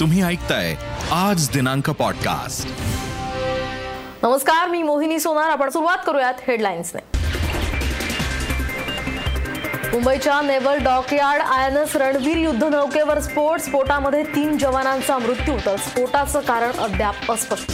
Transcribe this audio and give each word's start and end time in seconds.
तुम्ही 0.00 0.22
ऐकताय 0.22 0.74
आज 1.12 1.48
दिनांक 1.50 1.90
पॉडकास्ट 1.90 2.68
नमस्कार 4.22 4.68
मी 4.68 4.82
मोहिनी 4.82 5.18
सोनार. 5.18 5.50
आपण 5.50 5.70
सुरुवात 5.70 5.98
करूयात 6.06 6.34
हेडलाईन्सने 6.48 7.00
मुंबईच्या 9.92 10.40
naval 10.42 10.78
dockyard 10.84 11.42
I 11.42 11.66
N 11.66 11.76
S 11.76 11.96
Ranvir 11.96 12.36
युद्धनौकेवर 12.36 13.20
स्फोट. 13.20 13.60
स्फोटामध्ये 13.60 14.22
तीन 14.24 14.56
जवानांचा 14.58 15.18
मृत्यू 15.18 15.56
तर 15.66 15.76
स्फोटाचं 15.76 16.40
कारण 16.40 16.72
अद्याप 16.78 17.32
अस्पष्ट. 17.32 17.70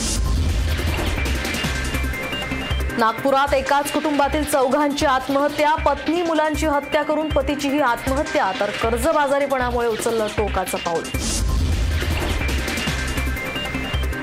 नागपुरात 2.99 3.55
एकाच 3.55 3.93
कुटुंबातील 3.93 4.45
चौघांची 4.45 5.07
आत्महत्या. 5.07 5.75
पत्नी 5.75 6.23
मुलांची 6.23 6.67
हत्या 6.67 7.03
करून 7.03 7.29
पतीचीही 7.29 7.81
आत्महत्या 7.81 8.53
तर 8.61 8.71
कर्जबाजारीपणामुळे 8.83 9.89
उचललं 9.89 10.27
टोकाचं 10.39 10.79
पाऊल. 10.79 11.05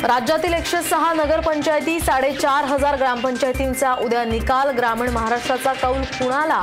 राज्यातील 0.03 0.53
एकशे 0.53 0.81
सहा 0.81 1.13
नगरपंचायती 1.13 1.99
साडेचार 1.99 2.63
हजार 2.63 2.95
ग्रामपंचायतींचा 2.95 3.93
उद्या 3.93 4.23
निकाल. 4.23 4.69
ग्रामीण 4.71 5.09
महाराष्ट्राचा 5.09 5.73
कौल 5.73 6.01
कुणाला? 6.19 6.59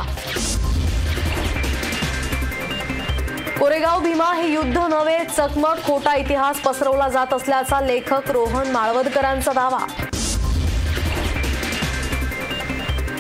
कोरेगाव 3.61 4.01
भीमा 4.01 4.33
हे 4.35 4.49
युद्ध 4.49 4.79
नव्हे 4.79 5.19
चकमक 5.25 5.85
खोटा 5.87 6.15
इतिहास 6.15 6.61
पसरवला 6.61 7.09
जात 7.09 7.35
असल्याचा 7.35 7.81
लेखक 7.81 8.31
रोहन 8.31 8.71
माळवदकरांचा 8.71 9.53
दावा. 9.53 9.85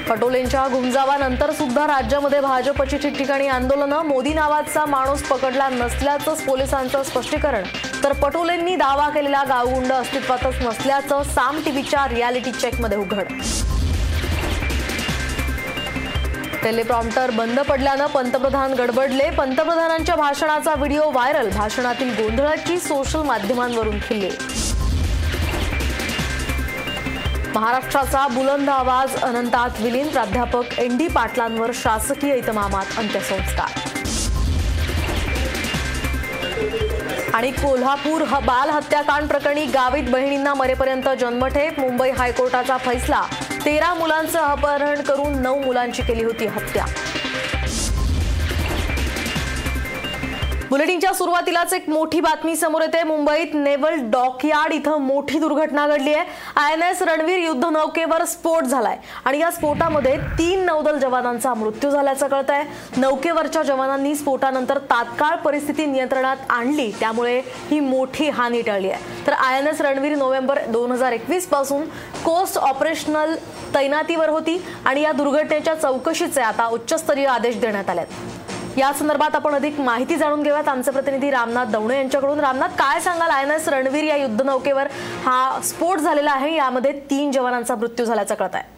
पटोलेंच्या 0.09 0.67
गुंजावानंतर 0.73 1.53
सुद्धा 1.53 1.87
राज्यामध्ये 1.87 2.41
भाजपची 2.41 2.97
ठिकठिकाणी 2.99 3.47
आंदोलनं 3.49 4.03
मोदी 4.03 4.35
नावाचा 4.35 4.85
माणूस 4.87 5.23
पकडला 5.23 5.69
नसल्याचंच 5.69 6.45
पोलिसांचं 6.45 7.03
स्पष्टीकरण. 7.03 7.63
तर 8.05 8.13
पटोलेंनी 8.13 8.75
दावा 8.77 9.09
केलेला 9.09 9.43
गावगुंड 9.49 9.93
अस्तित्वातच 9.93 10.55
नसल्याचं 10.61 11.23
साम 11.23 11.61
टीव्हीच्या 11.65 12.07
रियालिटी 12.09 12.53
चेकमध्ये 12.53 12.99
उघड. 12.99 13.33
टेलिप्रॉम्प्टर 16.63 17.31
बंद 17.31 17.61
पडल्यानं 17.61 18.07
पंतप्रधान 18.07 18.73
गडबडले. 18.73 19.31
पंतप्रधानांच्या 19.31 20.17
भाषणाचा 20.17 20.75
व्हिडिओ 20.75 21.11
व्हायरल. 21.11 21.51
भाषणातील 21.51 22.11
गोंधळाची 22.15 22.79
सोशल 22.79 23.23
माध्यमांवरून 23.23 23.99
खिल्ली. 23.99 24.31
महाराष्ट्राचा 27.55 28.27
बुलंद 28.29 28.71
आवाज 28.71 29.17
अनंतात 29.17 29.81
विलीन. 29.81 30.09
प्राध्यापक 30.09 30.79
एन 30.79 30.97
डी 30.97 31.09
पाटलांवर 31.09 31.71
शासकीय 31.75 32.37
इतमामात 32.37 32.99
अंत्यसंस्कार. 32.99 33.84
आणि 37.35 37.51
कोल्हापूर 37.51 38.23
ह- 38.23 38.39
बाल 38.39 38.71
हत्याकांड 38.71 39.29
प्रकरणी 39.29 39.65
गावित 39.65 40.05
बहिणींना 40.09 40.55
मरेपर्यंत 40.55 41.09
जन्मठेप 41.21 41.81
मुंबई 41.81 42.11
हायकोर्टाचा 42.11 42.77
फैसला. 42.77 43.23
तेरा 43.65 43.95
मुलांचं 43.95 44.39
अपहरण 44.39 45.03
करून 45.03 45.43
नऊ 45.43 45.63
मुलांची 45.63 46.03
केली 46.03 46.25
होती 46.25 46.47
हत्या. 46.47 46.85
बुलेटिनच्या 50.75 51.13
सुरुवातीलाच 51.15 51.73
एक 51.75 51.89
मोठी 51.89 52.21
बातमी 52.21 52.55
समोर 52.57 52.83
येते. 52.83 53.03
मुंबईत 53.05 53.53
नेव्हल 53.55 53.99
डॉकयार्ड 54.11 54.73
इथं 54.75 55.01
मोठी 55.01 55.39
दुर्घटना 55.39 55.87
घडली 55.89 56.15
आहे. 56.15 56.25
आय 56.57 56.73
एन 56.73 56.83
एस 56.83 57.03
रणवीर 57.03 57.39
युद्धनौकेवर 57.39 58.25
स्फोट 58.25 58.65
झालाय. 58.65 58.97
आणि 59.25 59.39
या 59.39 59.51
स्फोटामध्ये 59.51 60.17
तीन 60.39 60.65
नौदल 60.67 60.99
जवानांचा 60.99 61.55
मृत्यू 61.55 61.91
झाल्याचं 61.91 62.29
कळत 62.29 62.51
आहे 62.51 63.01
नौकेवरच्या 63.01 63.63
जवानांनी 63.63 64.15
स्फोटानंतर 64.15 64.79
तात्काळ 64.91 65.37
परिस्थिती 65.45 65.87
नियंत्रणात 65.87 66.51
आणली. 66.51 66.91
त्यामुळे 67.01 67.39
ही 67.71 67.81
मोठी 67.81 68.29
हानी 68.29 68.63
टळली 68.63 68.91
आहे. 68.91 69.27
तर 69.27 69.33
I 69.33 69.59
N 69.59 69.67
S 69.67 69.81
Ranvir 69.81 70.17
November 70.19 70.65
दोन 70.69 70.93
हजार 70.93 71.13
एकवीसपासून 71.13 71.85
कोस्ट 72.25 72.59
ऑपरेशनल 72.59 73.35
तैनातीवर 73.75 74.29
होती. 74.29 74.63
आणि 74.85 75.03
या 75.03 75.13
दुर्घटनेच्या 75.13 75.75
चौकशीचे 75.75 76.41
आता 76.43 76.67
उच्चस्तरीय 76.67 77.27
आदेश 77.27 77.61
देण्यात 77.61 77.91
आले 77.91 78.01
आहेत 78.01 78.44
या 78.77 78.93
संदर्भात 78.93 79.35
आपण 79.35 79.55
अधिक 79.55 79.81
माहिती 79.81 80.17
जाणून 80.17 80.43
घेऊयात. 80.43 80.69
आमचे 80.69 80.91
प्रतिनिधी 80.91 81.31
रामनाथ 81.31 81.67
दवणे 81.67 81.97
यांच्याकडून. 81.97 82.41
रामनाथ 82.41 82.77
काय 82.79 83.01
सांगाल? 83.01 83.31
आय 83.31 83.43
एन 83.43 83.51
एस 83.51 83.69
रणवीर 83.69 84.05
या 84.05 84.17
युद्धनौकेवर 84.17 84.89
हा 85.25 85.61
स्फोट 85.65 85.99
झालेला 85.99 86.33
आहे. 86.33 86.55
यामध्ये 86.55 86.93
तीन 87.11 87.31
जवानांचा 87.33 87.75
मृत्यू 87.75 88.05
झाल्याचं 88.07 88.35
कळत 88.35 88.55
आहे 88.55 88.73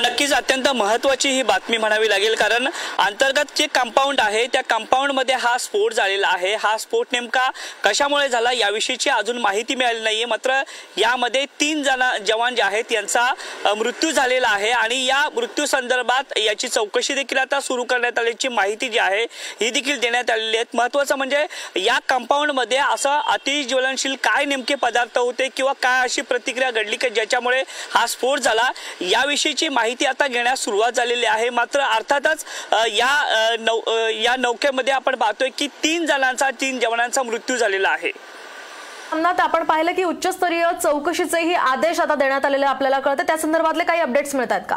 नक्कीच 0.00 0.32
अत्यंत 0.32 0.68
महत्वाची 0.68 1.28
ही 1.28 1.42
बातमी 1.42 1.76
म्हणावी 1.76 2.08
लागेल 2.08 2.34
कारण 2.34 2.68
अंतर्गत 2.98 3.56
जे 3.58 3.66
कंपाऊंड 3.74 4.20
आहे 4.20 4.46
त्या 4.52 4.62
कंपाऊंडमध्ये 4.70 5.34
हा 5.34 5.56
स्फोट 5.58 5.92
झालेला 5.92 6.28
आहे. 6.28 6.54
हा 6.54 6.76
स्फोट 6.78 7.06
नेमका 7.12 7.48
कशामुळे 7.84 8.28
झाला 8.28 8.52
याविषयीची 8.52 9.10
अजून 9.10 9.38
माहिती 9.38 9.74
मिळाली 9.74 10.00
नाहीये. 10.00 10.24
मात्र 10.24 10.60
यामध्ये 10.98 11.44
तीन 11.60 11.82
जण 11.82 12.02
जवान 12.26 12.54
जे 12.54 12.62
आहेत 12.62 12.92
यांचा 12.92 13.74
मृत्यू 13.76 14.10
झालेला 14.10 14.48
आहे 14.48 14.70
आणि 14.70 15.04
या 15.04 15.28
मृत्यू 15.34 15.66
संदर्भात 15.66 16.38
याची 16.38 16.68
चौकशी 16.68 17.14
देखील 17.14 17.38
आता 17.38 17.60
सुरू 17.60 17.84
करण्यात 17.84 18.18
आल्याची 18.18 18.48
माहिती 18.48 18.88
जी 18.88 18.98
आहे 18.98 19.22
ही 19.60 19.70
देखील 19.70 19.98
देण्यात 20.00 20.30
आलेली 20.30 20.56
आहे. 20.56 20.64
महत्वाचं 20.74 21.16
म्हणजे 21.16 21.44
या 21.76 21.98
कंपाऊंडमध्ये 22.08 22.78
असं 22.78 23.20
अतिज्वलनशील 23.26 24.14
काय 24.24 24.44
नेमके 24.44 24.74
पदार्थ 24.74 25.18
होते 25.18 25.48
किंवा 25.56 25.72
काय 25.82 26.02
अशी 26.02 26.22
प्रतिक्रिया 26.22 26.70
घडली 26.70 26.96
की 26.96 27.08
ज्याच्यामुळे 27.10 27.62
हा 27.90 28.06
स्फोट 28.06 28.38
झाला 28.38 28.70
याविषयीची 29.00 29.68
माहिती 29.82 30.04
आता 30.06 30.26
घेण्यास 30.26 30.60
सुरुवात 30.64 30.92
झालेली 30.92 31.24
आहे. 31.26 31.48
मात्र 31.50 31.80
अर्थातच 31.80 32.44
या 32.88 33.56
नौ 33.60 33.78
या 34.14 34.34
नौकेमध्ये 34.38 34.92
आपण 34.94 35.14
पाहतोय 35.16 35.48
की 35.58 35.66
तीन 35.84 36.04
जणांचा 36.06 36.50
तीन 36.60 36.78
जवानांचा 36.80 37.22
मृत्यू 37.22 37.56
झालेला 37.56 37.88
आहे. 37.88 38.08
रामनाथ 38.08 39.40
आपण 39.40 39.64
पाहिलं 39.64 39.92
की 39.92 40.04
उच्चस्तरीय 40.04 40.66
चौकशीचेही 40.82 41.54
आदेश 41.54 42.00
आता 42.00 42.14
देण्यात 42.14 42.44
आलेले 42.44 42.66
आपल्याला 42.66 42.98
कळतं. 43.00 43.22
त्या 43.22 43.36
संदर्भातले 43.38 43.84
काही 43.84 44.00
अपडेट्स 44.00 44.34
मिळतात 44.34 44.60
का? 44.68 44.76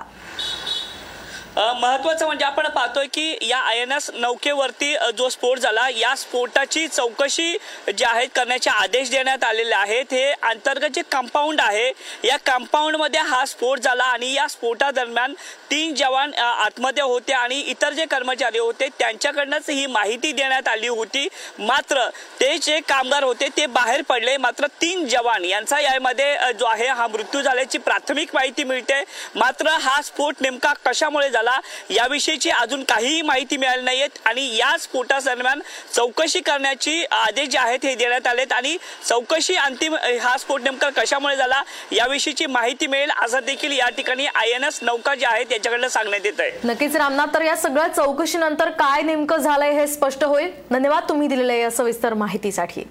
महत्वाचं 1.58 2.26
म्हणजे 2.26 2.46
आपण 2.46 2.68
पाहतोय 2.70 3.06
की 3.14 3.38
या 3.42 3.58
आय 3.58 3.78
एन 3.82 3.92
एस 3.92 4.10
नौकेवरती 4.14 4.96
जो 5.18 5.28
स्फोट 5.30 5.60
झाला 5.60 5.88
या 5.90 6.16
स्फोटाची 6.16 6.88
चौकशी 6.88 7.58
जी 7.90 8.04
आहे 8.06 8.26
करण्याचे 8.36 8.70
आदेश 8.70 9.10
देण्यात 9.12 9.44
आलेले 9.44 9.76
आहेत. 9.76 10.06
हे 10.12 10.32
अंतर्गत 10.32 10.96
जे 10.96 11.02
कंपाऊंड 11.12 11.62
आहे 11.62 11.92
या 12.24 12.38
कंपाऊंडमध्ये 12.46 13.20
हा 13.20 13.46
स्फोट 13.46 13.80
झाला 13.80 14.04
आणि 14.04 14.34
या 14.34 14.48
स्फोटादरम्यान 14.48 15.34
तीन 15.72 15.94
जवान 15.96 16.34
आत्महत्या 16.34 16.66
आतमध्ये 16.66 17.04
होते 17.04 17.34
आणि 17.34 17.60
इतर 17.62 17.94
जे 17.94 18.06
कर्मचारी 18.06 18.60
होते 18.60 18.88
त्यांच्याकडनंच 19.00 19.70
ही 19.70 19.86
माहिती 19.88 20.32
देण्यात 20.32 20.68
आली 20.68 20.88
होती. 20.88 21.28
मात्र 21.60 22.08
ते 22.42 22.58
जे 22.58 22.80
कामगार 22.90 23.24
होते 23.24 23.48
ते 23.58 23.66
बाहेर 23.68 24.02
पडले. 24.10 24.36
मात्र 24.38 24.68
तीन 24.82 25.08
जवान 25.08 25.46
यांचा 25.46 25.80
यामध्ये 25.80 26.36
जो 26.60 26.66
आहे 26.66 26.88
हा 26.88 27.08
मृत्यू 27.08 27.42
झाल्याची 27.42 27.78
प्राथमिक 27.78 28.36
माहिती 28.36 28.64
मिळते. 28.64 29.04
मात्र 29.36 29.78
हा 29.82 30.02
स्फोट 30.02 30.36
नेमका 30.42 30.74
कशामुळे 30.86 31.30
झाला? 31.30 31.44
याविषयीची 31.89 32.50
अजून 32.50 32.83
काहीही 32.83 33.22
माहिती 33.22 33.57
मिळाली 33.57 33.83
नाहीये 33.83 34.07
आणि 34.25 34.45
या 34.57 34.75
स्फोटादरम्यान 34.79 35.61
चौकशी 35.94 36.39
करण्याची 36.39 37.03
आदेश 37.11 37.50
जे 37.50 37.57
आहेत 37.57 37.85
हे 37.85 37.94
देण्यात 37.95 38.28
आलेत. 38.28 38.53
आणि 38.53 38.78
चौकशी 39.07 39.56
अंतिम 39.56 39.95
हा 40.22 40.38
स्फोट 40.38 40.61
नेमका 40.61 40.89
कशामुळे 40.97 41.35
झाला 41.35 41.61
याविषयीची 41.91 42.45
माहिती 42.47 42.88
मिळेल. 42.88 43.11
असं 43.23 43.39
देखील 43.45 43.78
या 43.78 43.89
ठिकाणी 43.89 44.25
आय 44.25 44.50
एन 44.51 44.63
एस 44.63 44.79
नौका 44.81 45.16
ज्या 45.16 45.29
आहेत 45.29 45.45
त्याच्याकडनं 45.50 45.88
सांगण्यात 45.88 46.25
येत 46.25 46.39
आहे 46.39 46.51
नक्कीच 46.63 46.95
रामनाथ 46.95 47.33
तर 47.33 47.41
या 47.41 47.56
सगळ्या 47.56 47.88
चौकशीनंतर 47.88 48.69
काय 48.69 49.01
नेमकं 49.01 49.38
झालंय 49.38 49.72
हे 49.72 49.88
स्पष्ट 49.88 50.23
होईल. 50.23 50.51
धन्यवाद 50.72 51.09
तुम्ही 51.09 51.27
दिलेल्या 51.27 51.56
या 51.56 51.72
सविस्तर 51.72 52.13
माहितीसाठी. 52.13 52.83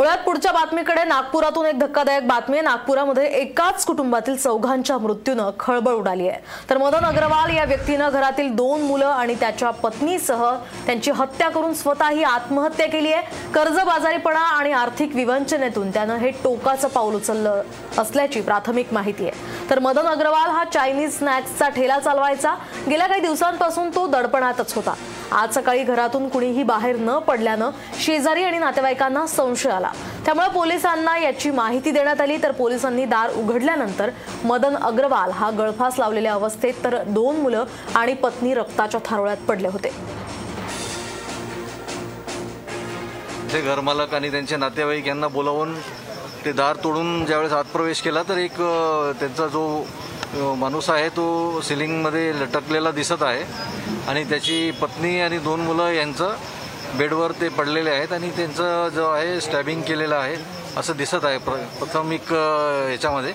वळ्यात 0.00 0.18
पुढच्या 0.18 0.52
बातमीकडे. 0.52 1.02
नागपुरातून 1.04 1.66
एक 1.66 1.78
धक्कादायक 1.78 2.26
बातमी 2.26 2.56
आहे. 2.56 2.62
नागपुरामध्ये 2.64 3.24
एकाच 3.40 3.84
कुटुंबातील 3.84 4.36
चौघांच्या 4.36 4.96
मृत्यूनं 4.98 5.50
खळबळ 5.60 5.92
उडाली 5.92 6.28
आहे. 6.28 6.40
तर 6.70 6.78
मदन 6.78 7.04
अग्रवाल 7.04 7.54
या 7.56 7.64
व्यक्तीनं 7.64 8.08
घरातील 8.08 8.54
दोन 8.56 8.82
मुलं 8.82 9.06
आणि 9.06 9.34
त्याच्या 9.34 9.70
पत्नीसह 9.70 10.44
त्यांची 10.86 11.10
हत्या 11.10 11.48
करून 11.48 11.74
स्वतःही 11.74 12.22
आत्महत्या 12.22 12.86
केली 12.86 13.12
आहे. 13.12 13.50
कर्जबाजारीपणा 13.54 14.40
आणि 14.40 14.72
आर्थिक 14.72 15.14
विवंचनेतून 15.14 15.90
त्यानं 15.90 16.16
हे 16.16 16.30
टोकाचं 16.44 16.88
पाऊल 16.88 17.14
उचललं 17.14 17.62
असल्याची 17.98 18.40
प्राथमिक 18.40 18.92
माहिती 18.92 19.28
आहे. 19.28 19.68
तर 19.70 19.78
मदन 19.78 20.06
अग्रवाल 20.06 20.50
हा 20.50 20.64
चायनीज 20.64 21.18
स्नॅक्सचा 21.18 21.68
ठेला 21.68 21.98
चालवायचा. 21.98 22.54
गेल्या 22.88 23.06
काही 23.06 23.20
दिवसांपासून 23.20 23.90
तो 23.94 24.06
दडपणातच 24.06 24.74
होता. 24.74 24.94
आज 25.32 25.54
सकाळी 25.54 25.82
घरातून 25.82 26.28
कुणीही 26.28 26.62
बाहेर 26.62 26.96
न 26.98 27.18
पडल्यानं 27.18 27.70
शेजारी 28.00 28.44
आणि 28.44 28.58
नातेवाईकांना 28.58 29.26
संशय 29.26 29.70
आला. 29.70 29.89
त्यामुळे 30.24 30.48
पोलिसांना 30.48 31.16
याची 31.18 31.50
माहिती 31.50 31.90
देण्यात 31.90 32.20
आली. 32.20 32.36
तर 32.42 32.52
पोलिसांनी 32.52 33.04
दार 33.04 33.30
उघडल्यानंतर 33.36 34.10
मदन 34.44 34.76
अग्रवाल 34.76 35.30
हा 35.30 35.50
गळफास 35.50 35.98
लावलेल्या 35.98 36.32
अवस्थेत 36.32 36.74
तर 36.84 36.96
दोन 37.08 37.40
मुलं 37.40 37.64
आणि 37.96 38.14
पत्नी 38.14 38.54
रक्ताच्या 38.54 39.00
थारोळ्यात 39.04 39.46
पडले 39.48 39.68
होते. 39.68 39.92
ते 43.52 43.60
घरमालक 43.60 44.14
आणि 44.14 44.30
त्यांचे 44.30 44.56
नातेवाईक 44.56 45.06
यांना 45.06 45.28
बोलावून 45.28 45.74
ते 46.44 46.52
दार 46.52 46.76
तोडून 46.84 47.24
ज्यावेळेस 47.26 47.52
आत 47.52 47.64
प्रवेश 47.72 48.00
केला 48.02 48.22
तर 48.28 48.38
एक 48.38 48.56
त्यांचा 49.20 49.46
जो 49.46 49.84
माणूस 50.56 50.88
आहे 50.90 51.08
तो 51.08 51.60
सिलिंगमध्ये 51.64 52.32
लटकलेला 52.40 52.90
दिसत 52.90 53.22
आहे. 53.22 53.42
आणि 54.08 54.22
त्याची 54.24 54.70
पत्नी 54.80 55.20
आणि 55.20 55.38
दोन 55.38 55.60
मुलं 55.60 55.90
यांचं 55.90 56.34
बेडवर 56.98 57.32
ते 57.40 57.48
पडलेले 57.48 57.90
आहेत 57.90 58.12
आणि 58.12 58.30
त्यांचं 58.36 58.88
जो 58.94 59.08
आहे 59.10 59.40
स्टॅबिंग 59.40 59.82
केलेलं 59.82 60.14
आहे 60.16 60.36
असं 60.76 60.96
दिसत 60.96 61.24
आहे. 61.24 61.38
प्र 61.38 61.52
प्राथमिक 61.78 62.32
ह्याच्यामध्ये. 62.32 63.32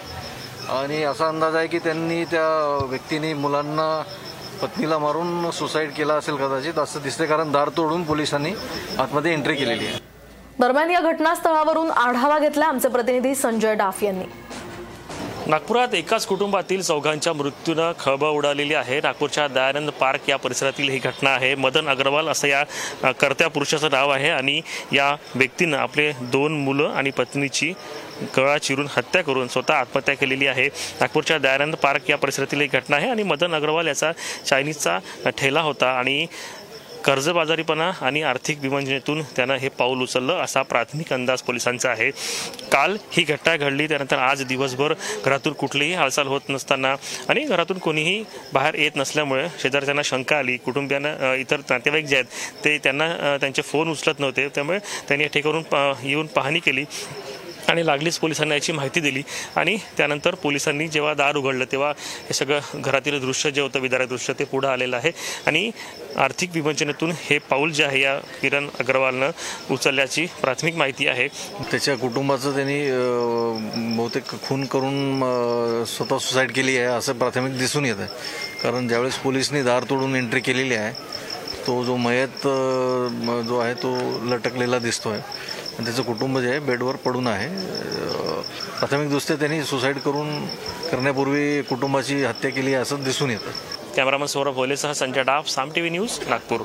आणि 0.70 1.04
असा 1.04 1.28
अंदाज 1.28 1.56
आहे 1.56 1.68
की 1.68 1.80
त्यांनी 1.80 2.24
त्या 2.26 2.48
व्यक्तीने 2.90 3.34
मुलांना 3.34 4.04
पत्नीला 4.62 4.98
मारून 4.98 5.50
सुसाईड 5.52 5.92
केला 5.94 6.14
असेल 6.14 6.36
कदाचित 6.36 6.80
असं 6.80 7.02
दिसते 7.04 7.26
कारण 7.26 7.52
दार 7.52 7.70
तोडून 7.78 8.04
पोलिसांनी 8.04 8.54
आतमध्ये 9.00 9.34
एंट्री 9.34 9.56
केलेली 9.56 9.86
आहे. 9.86 10.00
दरम्यान 10.60 10.92
या 10.92 11.00
घटनास्थळावरून 11.02 11.92
आढावा 11.92 12.40
घेतला 12.40 12.66
आमचे 12.66 12.88
प्रतिनिधी 12.88 13.36
संजय 13.36 13.76
डाफ 13.76 14.04
यांनी. 14.04 14.26
नागपुरात 15.48 15.94
एकाच 15.94 16.26
कुटुंबातील 16.26 16.82
चौघांच्या 16.82 17.32
मृत्यूनं 17.34 17.92
खळबळ 18.00 18.28
उडालेली 18.28 18.74
आहे. 18.74 19.00
नागपूरच्या 19.04 19.48
दयानंद 19.48 19.90
पार्क 20.00 20.30
या 20.30 20.38
परिसरातील 20.38 20.90
ही 20.90 20.98
घटना 20.98 21.30
आहे. 21.30 21.54
मदन 21.56 21.90
अग्रवाल 21.90 22.28
असं 22.30 22.48
या 22.48 23.12
कर्त्या 23.12 23.48
पुरुषाचं 23.48 23.92
नाव 23.92 24.10
आहे 24.10 24.30
आणि 24.30 24.60
या 24.94 25.12
व्यक्तीनं 25.36 25.78
आपले 25.78 26.12
दोन 26.22 26.58
मुलं 26.64 26.94
आणि 26.96 27.12
पत्नीची 27.18 27.72
गळा 28.38 28.58
चिरून 28.58 28.88
हत्या 28.96 29.22
करून 29.24 29.48
स्वतः 29.48 29.74
आत्महत्या 29.74 30.16
केलेली 30.16 30.48
आहे. 30.48 30.66
नागपूरच्या 31.00 31.38
दयानंद 31.38 31.76
पार्क 31.76 32.10
या 32.10 32.18
परिसरातील 32.18 32.62
एक 32.62 32.74
घटना 32.74 32.96
आहे 32.96 33.10
आणि 33.10 33.24
मदन 33.24 33.56
अग्रवाल 33.56 33.88
याचा 33.88 34.12
चायनीजचा 34.46 34.98
ठेला 35.38 35.62
होता 35.62 35.92
आणि 36.00 36.26
कर्जबाजारीपणा 37.06 37.92
आणि 38.02 38.22
आर्थिक 38.22 38.58
विमंजनेतून 38.62 39.22
त्यानं 39.22 39.54
हे 39.54 39.70
पाऊल 39.70 40.02
उचललं 40.02 40.40
असा 40.40 40.62
प्राथमिक 40.62 41.14
अंदाज 41.14 41.42
पोलिसांचा 41.42 41.90
आहे. 41.90 42.12
काल 42.72 42.98
ही 43.12 43.24
घटना 43.24 43.58
घडली 43.58 43.88
त्यानंतर 43.88 44.18
आज 44.18 44.44
दिवसभर 44.44 44.94
घरातून 45.26 45.54
कुठलीही 45.54 45.94
हालचाल 45.94 46.28
होत 46.28 46.42
नसताना 46.50 46.96
आणि 47.30 47.44
घरातून 47.44 47.78
कोणीही 47.78 48.24
बाहेर 48.54 48.74
येत 48.74 48.92
नसल्यामुळे 48.96 49.48
शेजारच्यांना 49.62 50.02
शंका 50.02 50.38
आली. 50.38 50.58
कुटुंबियांना 50.58 51.36
इतर 51.36 51.58
नातेवाईक 51.70 52.06
जे 52.06 52.16
आहेत 52.16 52.26
ते 52.66 52.78
त्यांना 52.78 53.38
त्यांचे 53.40 53.62
फोन 53.62 53.92
उचलत 53.92 54.20
नव्हते. 54.20 54.48
त्यामुळे 54.48 54.80
त्यांनी 55.08 55.24
या 55.24 55.30
ठिकाणून 55.30 55.64
प- 55.64 55.94
येऊन 56.04 56.26
पाहणी 56.26 56.60
केली. 56.60 56.86
आणि 57.70 57.86
लागलीच 57.86 58.18
पोलिसांना 58.20 58.56
याची 58.56 58.72
माहिती 58.72 59.00
दिली. 59.00 59.22
आणि 59.56 59.78
त्यानंतर 59.98 60.36
पोलिसांनी 60.44 60.88
जेव्हा 60.88 61.14
दार 61.14 61.36
उघडलं 61.36 61.66
तेव्हा 61.72 61.90
हे 61.90 62.34
सगळं 62.34 62.82
घरातील 62.82 63.20
दृश्य 63.22 63.52
जे 63.52 63.62
होतं 63.62 63.80
विदारक 63.80 64.10
दृश्य 64.10 64.34
ते 64.40 64.44
पुढं 64.44 64.68
आलेलं 64.68 64.98
आहे. 64.98 65.12
आणि 65.48 65.70
आर्थिक 66.18 66.50
विवंचनेतून 66.54 67.12
हे 67.22 67.38
पाऊल 67.50 67.72
जे 67.72 67.84
आहे 67.84 68.02
या 68.02 68.16
किरण 68.42 68.68
अग्रवालनं 68.80 69.32
उचलल्याची 69.74 70.26
प्राथमिक 70.42 70.76
माहिती 70.76 71.08
आहे. 71.08 71.28
त्याच्या 71.72 71.96
कुटुंबाचं 71.98 72.56
त्यांनी 72.56 72.82
बहुतेक 73.96 74.30
खून 74.48 74.66
करून 74.66 75.24
स्वतः 75.88 76.18
सुसाईड 76.18 76.52
केली 76.56 76.78
आहे 76.78 76.98
असं 76.98 77.18
प्राथमिक 77.20 77.58
दिसून 77.58 77.86
येतं 77.86 78.02
आहे 78.02 78.62
कारण 78.64 78.88
ज्यावेळेस 78.88 79.18
पोलिसनी 79.24 79.62
दार 79.64 79.84
तोडून 79.90 80.16
एंट्री 80.16 80.40
केलेली 80.42 80.76
आहे 80.76 80.94
तो 81.68 81.84
जो 81.84 81.96
मयत 81.98 82.48
जो 83.48 83.58
आहे 83.60 83.74
तो 83.74 83.96
लटकलेला 84.30 84.80
दिसतो 84.80 85.10
आहे 85.10 85.22
आणि 85.76 85.86
त्याचं 85.86 86.04
कुटुंब 86.04 86.40
जे 86.40 86.50
आहे 86.50 86.60
बेडवर 86.60 86.96
पडून 86.96 87.28
आहे. 87.28 87.48
प्राथमिकदृष्ट्या 87.48 89.36
प्राथमिक 89.36 89.40
त्यांनी 89.40 89.64
सुसाईड 89.64 89.98
करून 89.98 90.46
करण्यापूर्वी 90.92 91.62
कुटुंबाची 91.62 92.24
हत्या 92.24 92.52
केली 92.52 92.74
आहे 92.74 92.82
असं 92.82 93.04
दिसून 93.04 93.30
येतं. 93.30 93.52
Cameraman 93.96 94.26
Saurabh 94.26 94.56
होलेसह 94.56 94.92
Sanjay 94.92 95.24
Daf 95.24 95.50
Saam 95.50 95.70
T 95.70 95.82
V 95.82 95.92
news 95.92 96.20
Nagpur. 96.28 96.62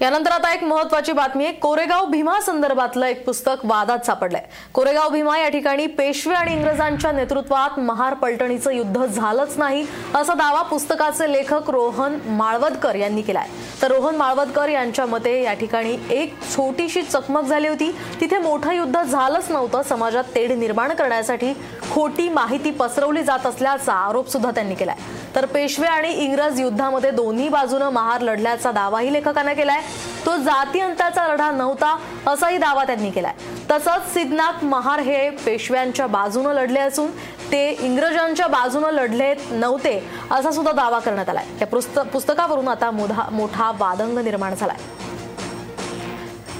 यानंतर 0.00 0.30
आता 0.32 0.52
एक 0.52 0.62
महत्वाची 0.64 1.12
बातमी 1.12 1.44
आहे. 1.44 1.52
कोरेगाव 1.52 2.04
भीमा 2.04 2.38
संदर्भातलं 2.40 3.06
एक 3.06 3.24
पुस्तक 3.24 3.64
वादात 3.64 4.06
सापडलंय. 4.06 4.42
कोरेगाव 4.74 5.08
भीमा 5.08 5.38
या 5.38 5.48
ठिकाणी 5.48 5.86
पेशवे 5.86 6.34
आणि 6.34 6.52
इंग्रजांच्या 6.52 7.10
नेतृत्वात 7.12 7.78
महार 7.78 8.14
पलटणीचं 8.14 8.70
युद्ध 8.70 9.04
झालंच 9.04 9.58
नाही 9.58 9.84
असा 10.14 10.34
दावा 10.34 10.62
पुस्तकाचे 10.62 11.30
लेखक 11.32 11.70
रोहन 11.70 12.18
माळवदकर 12.26 12.94
यांनी 12.94 13.22
केलाय. 13.22 13.48
तर 13.82 13.90
रोहन 13.90 14.16
माळवदकर 14.16 14.68
यांच्या 14.68 15.06
मते 15.06 15.42
या 15.42 15.52
ठिकाणी 15.54 15.96
एक 16.10 16.34
छोटीशी 16.56 17.02
चकमक 17.02 17.42
झाली 17.42 17.68
होती. 17.68 17.90
तिथे 18.20 18.38
मोठं 18.38 18.72
युद्ध 18.72 19.02
झालंच 19.02 19.50
नव्हतं. 19.50 19.82
समाजात 19.82 20.24
तेढ 20.34 20.52
निर्माण 20.52 20.92
करण्यासाठी 20.92 21.52
खोटी 21.94 22.28
माहिती 22.28 22.70
पसरवली 22.70 23.22
जात 23.22 23.46
असल्याचा 23.46 23.92
आरोप 23.92 24.28
सुद्धा 24.28 24.50
त्यांनी 24.50 24.74
केलाय. 24.74 24.96
तर 25.34 25.46
पेशवे 25.46 25.86
आणि 25.86 26.12
इंग्रज 26.14 26.60
युद्धामध्ये 26.60 27.10
दोन्ही 27.10 27.48
बाजूनं 27.48 27.90
महार 27.90 28.20
लढल्याचा 28.20 28.70
दावाही 28.72 29.12
लेखकानं 29.12 29.52
केलाय. 29.52 29.80
तो 30.26 30.36
जाती 30.36 30.80
अंताचा 30.80 31.26
लढा 31.28 31.50
नव्हता 31.50 31.96
असाही 32.26 32.56
दावा 32.58 32.84
त्यांनी 32.84 33.10
केलाय. 33.10 33.32
तसंच 33.70 34.12
सिद्धनाथ 34.14 34.64
महार 34.64 35.00
हे 35.00 35.28
पेशव्यांच्या 35.44 36.06
बाजूनं 36.06 36.52
लढले 36.52 36.80
असून 36.80 37.10
ते 37.52 37.68
इंग्रजांच्या 37.70 38.46
बाजूनं 38.46 38.90
लढले 38.90 39.34
नव्हते 39.50 39.98
असा 40.30 40.50
सुद्धा 40.50 40.72
दावा 40.72 40.98
करण्यात 40.98 41.28
आलाय. 41.28 41.44
या 41.60 41.66
पुस्तकावरून 42.04 42.68
आता 42.68 42.90
मोठा 42.90 43.28
मोठा 43.32 43.70
वादंग 43.78 44.18
निर्माण 44.18 44.54
झालाय. 44.54 44.76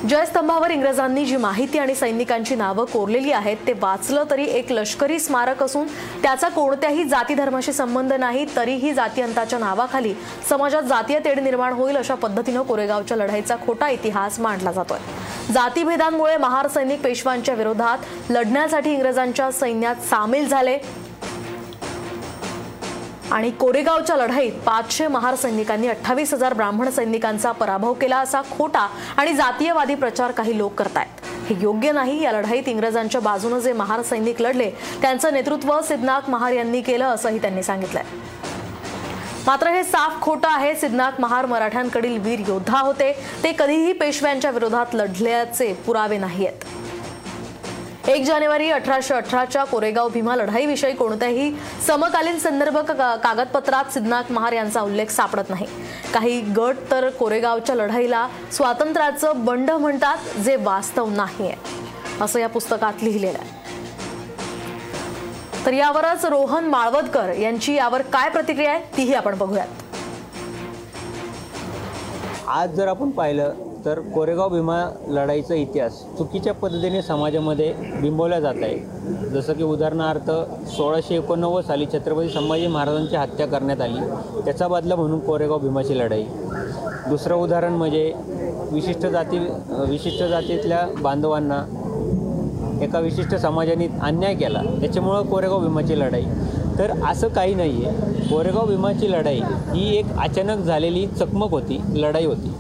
जयस्तंभावर 0.09 0.71
इंग्रजांनी 0.71 1.25
जी 1.25 1.37
माहिती 1.37 1.79
आणि 1.79 1.95
सैनिकांची 1.95 2.55
नावं 2.55 2.85
कोरलेली 2.85 3.33
आहेत 3.33 3.57
ते 3.67 3.73
वाचलं 3.73 4.25
तरी 4.31 4.45
एक 4.45 4.71
लष्करी 4.73 5.19
स्मारक 5.19 5.63
असून 5.63 5.87
त्याचा 6.23 6.49
कोणत्याही 6.49 7.05
जाती 7.05 7.35
धर्माशी 7.35 7.73
संबंध 7.73 8.13
नाही 8.13 8.47
तरीही 8.57 8.93
जातीअंताच्या 8.93 9.59
नावाखाली 9.59 10.15
समाजात 10.49 10.83
जातीय 10.83 11.19
तेढ 11.19 11.39
निर्माण 11.39 11.73
होईल 11.73 11.97
अशा 11.97 12.15
पद्धतीनं 12.15 12.63
कोरेगावच्या 12.63 13.17
लढाईचा 13.17 13.57
खोटा 13.67 13.89
इतिहास 13.89 14.41
मांडला 14.41 14.73
जातोय. 14.73 14.99
जातीभेदांमुळे 15.53 16.37
महार 16.37 16.69
सैनिक 16.69 17.03
पेशवांच्या 17.03 17.55
विरोधात 17.55 18.31
लढण्यासाठी 18.31 18.93
इंग्रजांच्या 18.93 19.51
सैन्यात 19.51 19.97
सामील 19.97 20.49
झाले. 20.49 20.79
आणि 23.33 23.51
कोरेगावच्या 23.51 24.17
लढाईत 24.17 24.53
पाचशे 24.67 25.07
महार 25.07 25.35
सैनिकांनी 25.35 25.89
अठ्ठावीस 25.89 26.33
हजार 26.35 26.55
ब्राह्मण 26.55 26.91
सैनिकांचा 26.91 27.53
पराभव 27.53 27.93
केला 27.93 28.19
असा 28.19 28.41
खोटा 28.51 28.87
आणि 29.17 29.33
जातीयवादी 29.33 29.95
प्रचार 29.95 30.31
काही 30.31 30.57
लोक 30.59 30.75
करतायत. 30.75 31.27
हे 31.49 31.57
योग्य 31.61 31.93
नाही. 31.93 32.21
या 32.23 32.33
लढाईत 32.33 32.69
इंग्रजांच्या 32.69 33.21
बाजूनं 33.21 33.59
जे 33.59 33.73
महार 33.73 34.03
सैनिक 34.03 34.43
लढले 34.43 34.71
त्यांचं 35.03 35.33
नेतृत्व 35.33 35.81
सिद्धनाथ 35.81 36.31
महार 36.31 36.53
यांनी 36.53 36.81
केलं 36.81 37.05
असंही 37.05 37.39
त्यांनी 37.39 37.63
सांगितलंय. 37.63 38.03
मात्र 39.47 39.69
हे 39.69 39.85
साफ 39.85 40.21
खोटं 40.23 40.49
आहे. 40.49 40.75
सिद्धनाथ 40.75 41.21
महार 41.21 41.47
मराठ्यांकडील 41.47 42.19
वीर 42.19 42.41
योद्धा 42.49 42.81
होते. 42.81 43.13
ते 43.45 43.53
कधीही 43.59 43.93
पेशव्यांच्या 43.93 44.51
विरोधात 44.51 44.95
लढल्याचे 44.95 45.73
पुरावे 45.87 46.19
नाही 46.19 46.47
आहेत 46.47 46.65
एक 48.09 48.25
जानेवारी 48.25 48.71
अठराशे 48.71 49.15
अठराच्या 49.15 49.65
कोरेगाव 49.65 50.09
भीमा 50.09 50.37
लढाईविषयी 50.37 50.93
कोणत्याही 50.93 51.55
समकालीन 51.87 52.39
संदर्भ 52.39 52.79
का- 52.79 53.17
कागदपत्रात 53.17 53.85
सिद्धनाथ 53.93 54.33
महार 54.33 54.53
यांचा 54.53 54.81
उल्लेख 54.81 55.07
सापडत 55.07 55.43
नाही. 55.49 55.67
काही 56.15 56.41
गट 56.41 56.77
तर 56.91 57.11
कोरेगावच्या 57.11 57.75
लढाईला 57.75 58.29
स्वातंत्र्याचं 58.53 59.45
बंड 59.45 59.71
म्हणतात 59.71 60.39
जे 60.39 60.57
वास्तव 60.57 61.11
नाही 61.11 61.47
आहे 61.47 61.57
असं 62.21 62.39
या 62.39 62.49
पुस्तकात 62.49 62.93
लिहिलेलं 63.03 63.39
आहे. 63.39 63.51
तर 65.67 65.73
यावरच 65.73 66.25
रोहन 66.25 66.65
माळवदकर 66.65 67.29
यांची 67.29 67.75
यावर 67.75 68.03
काय 68.03 68.31
प्रतिक्रिया 68.31 68.73
आहे 68.73 68.97
तीही 68.97 69.15
आपण 69.15 69.39
बघूयात. 69.39 69.69
आज 72.49 72.71
जर 72.71 72.89
आपण 72.89 73.11
पाहिलं 73.11 73.53
तर 73.85 74.01
कोरेगाव 74.15 74.49
भीमा 74.49 74.77
लढाईचा 75.09 75.55
इतिहास 75.55 75.93
चुकीच्या 76.19 76.53
पद्धतीने 76.55 77.01
समाजामध्ये 77.03 77.73
बिंबवला 78.01 78.41
जात 78.41 78.55
आहे. 78.63 79.31
जसं 79.31 79.53
की 79.53 79.63
उदाहरणार्थ 79.63 80.31
सोळाशे 80.71 81.15
एकोणनव्वद 81.17 81.65
साली 81.65 81.87
छत्रपती 81.87 82.29
संभाजी 82.29 82.67
महाराजांची 82.67 83.17
हत्या 83.17 83.47
करण्यात 83.47 83.81
आली. 83.81 84.01
त्याचा 84.45 84.69
बदला 84.69 84.97
म्हणून 84.97 85.21
कोरेगाव 85.21 85.59
भीमाची 85.59 85.99
लढाई. 85.99 86.25
दुसरं 87.09 87.35
उदाहरण 87.35 87.73
म्हणजे 87.73 88.13
विशिष्ट 88.73 89.07
जाती 89.07 89.39
विशिष्ट 89.89 90.23
जातीतल्या 90.23 90.87
बांधवांना 91.03 91.65
एका 92.83 92.99
विशिष्ट 92.99 93.35
समाजाने 93.35 93.87
अन्याय 94.03 94.35
केला. 94.35 94.63
त्याच्यामुळं 94.81 95.27
कोरेगाव 95.27 95.61
भीमाची 95.61 95.99
लढाई. 96.01 96.25
तर 96.79 96.91
असं 97.09 97.29
काही 97.29 97.55
नाही 97.55 97.85
आहे 97.85 98.29
कोरेगाव 98.29 98.67
भीमाची 98.67 99.11
लढाई 99.13 99.41
ही 99.75 99.97
एक 99.97 100.17
अचानक 100.19 100.65
झालेली 100.65 101.07
चकमक 101.07 101.51
होती 101.51 101.81
लढाई 101.95 102.27
होती. 102.27 102.53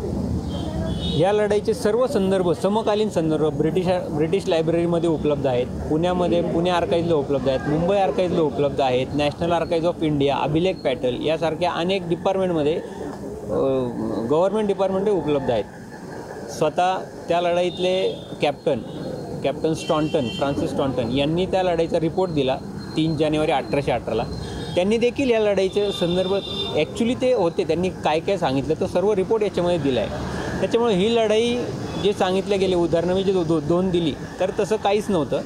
या 1.20 1.32
लढाईचे 1.32 1.72
सर्व 1.74 2.06
संदर्भ 2.06 2.50
समकालीन 2.62 3.08
संदर्भ 3.10 3.56
ब्रिटिश 3.56 3.86
ब्रिटिश 4.10 4.46
लायब्ररीमध्ये 4.48 5.08
उपलब्ध 5.10 5.46
आहेत. 5.46 5.66
पुण्यामध्ये 5.88 6.40
पुणे 6.42 6.70
आर्काईजला 6.70 7.14
उपलब्ध 7.14 7.48
आहेत. 7.48 7.68
मुंबई 7.68 7.96
आर्काईजला 7.96 8.42
उपलब्ध 8.42 8.80
आहेत. 8.80 9.06
नॅशनल 9.16 9.52
आर्काईज 9.52 9.86
ऑफ 9.86 10.02
इंडिया 10.02 10.36
अभिलेख 10.36 10.74
पॅटल 10.84 11.16
यासारख्या 11.24 11.70
अनेक 11.72 12.08
डिपार्टमेंटमध्ये 12.08 12.74
गव्हर्नमेंट 14.30 14.68
डिपार्टमेंटही 14.68 15.14
उपलब्ध 15.14 15.50
आहेत. 15.50 15.64
स्वतः 16.58 16.96
त्या 17.28 17.40
लढाईतले 17.40 17.94
captain 18.42 18.80
captain 19.44 19.74
Staunton 19.74 20.28
Francis 20.38 20.70
Staunton 20.70 21.10
यांनी 21.16 21.46
त्या 21.46 21.62
लढाईचा 21.62 22.00
रिपोर्ट 22.00 22.32
दिला 22.32 22.56
तीन 22.96 23.16
जानेवारी 23.16 23.52
अठराशे 23.52 23.92
अठराला 23.92 24.24
त्यांनी 24.74 24.96
देखील 24.98 25.30
या 25.30 25.40
लढाईचे 25.40 25.90
संदर्भ 25.92 26.34
ॲक्च्युली 26.34 27.14
ते 27.20 27.32
होते. 27.32 27.64
त्यांनी 27.64 27.88
काय 28.04 28.20
काय 28.20 28.36
सांगितलं 28.38 28.80
तर 28.80 28.86
सर्व 28.86 29.12
रिपोर्ट 29.14 29.42
याच्यामध्ये 29.42 29.78
दिला 29.78 30.00
आहे 30.00 30.39
त्याच्यामुळे 30.60 30.94
ही 30.94 31.16
लढाई 31.16 31.64
जे 32.04 32.12
सांगितले 32.12 32.56
गेले 32.56 32.74
उदाहरणं 32.74 33.14
मी 33.14 33.24
जे 33.24 33.32
दो 33.32 33.44
दो- 33.44 33.62
दोन 33.62 33.90
दिली 33.90 34.14
तर 34.40 34.50
तसं 34.58 34.76
काहीच 34.76 35.10
नव्हतं. 35.10 35.40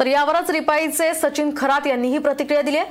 तर 0.00 0.06
यावरच 0.06 0.50
रिपाईचे 0.50 1.14
सचिन 1.14 1.54
खरात 1.56 1.86
यांनीही 1.86 2.18
प्रतिक्रिया 2.18 2.62
दिली 2.62 2.76
आहे. 2.76 2.86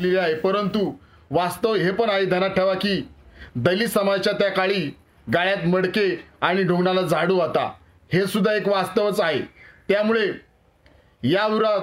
लिहिले 0.00 0.20
आहे. 0.20 0.34
परंतु 0.34 0.92
वास्तव 1.30 1.74
हे 1.74 1.90
पण 1.90 2.10
आहे 2.10 2.24
ध्यानात 2.24 2.50
ठेवा 2.50 2.74
की 2.74 3.08
दलित 3.56 3.88
समाजाच्या 3.88 4.32
त्या 4.32 4.48
काळी 4.48 4.96
गाळ्यात 5.34 5.66
मडके 5.66 6.24
आणि 6.40 6.62
ढोंगणाला 6.62 7.02
झाडू 7.02 7.40
होता 7.40 7.72
हे 8.12 8.26
सुद्धा 8.26 8.54
एक 8.54 8.68
वास्तवच 8.68 9.20
आहे. 9.20 9.40
त्यामुळे 9.88 10.28
या 11.22 11.46
विरोधात 11.46 11.80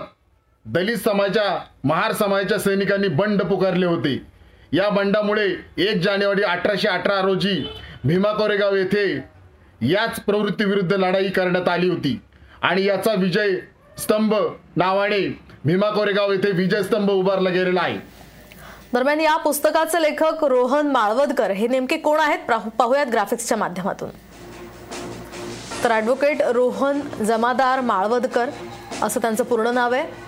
दलित 0.65 0.97
समाजाच्या 0.97 1.59
महार 1.83 2.12
समाजाच्या 2.12 2.59
सैनिकांनी 2.59 3.07
बंड 3.07 3.41
पुकारले 3.41 3.86
होते. 3.86 4.21
या 4.74 4.89
बंडामुळे 4.89 5.50
एक 5.77 6.01
जानेवारी 6.01 6.41
अठराशे 6.41 6.88
अठरा 6.88 7.21
रोजी 7.21 7.65
भीमा 8.04 8.32
कोरेगाव 8.32 8.75
येथे 8.75 9.24
याच 9.82 10.20
प्रवृत्तीविरुद्ध 10.20 10.94
लढाई 10.94 11.30
करण्यात 11.30 11.70
आली 11.70 11.89
होती. 11.89 12.22
आणि 12.62 12.86
याचा 12.86 13.13
विजय 13.13 13.50
स्तंभ 13.98 14.36
नावाने 14.75 15.39
भीमा 15.66 15.89
कोरेगाव 15.89 16.32
येथे 16.32 16.51
विजय 16.51 16.84
स्तंभ 16.84 17.10
उभारला 17.10 17.50
गेलेला 17.50 17.82
आहे. 17.82 17.98
दरम्यान 18.94 19.20
या 19.20 19.38
पुस्तकाचे 19.38 20.01
लेखक 20.01 20.46
रोहन 20.46 20.88
माळवदकर 20.88 21.51
हे 21.51 21.68
नेमके 21.68 21.98
कोण 21.98 22.20
आहेत? 22.20 22.39
पाहू- 22.50 22.70
पाहूयात 22.70 23.06
ग्राफिक्सच्या 23.12 23.58
माध्यमातून. 23.58 24.10
तर 25.84 25.92
ॲडव्होकेट 25.92 26.42
रोहन 26.42 27.00
जमादार 27.24 27.82
माळवदकर 27.82 28.50
असं 29.01 29.22
त्यांचं 29.22 29.44
पूर्ण 29.44 29.68
नाव 29.68 29.94
आहे. 29.94 30.26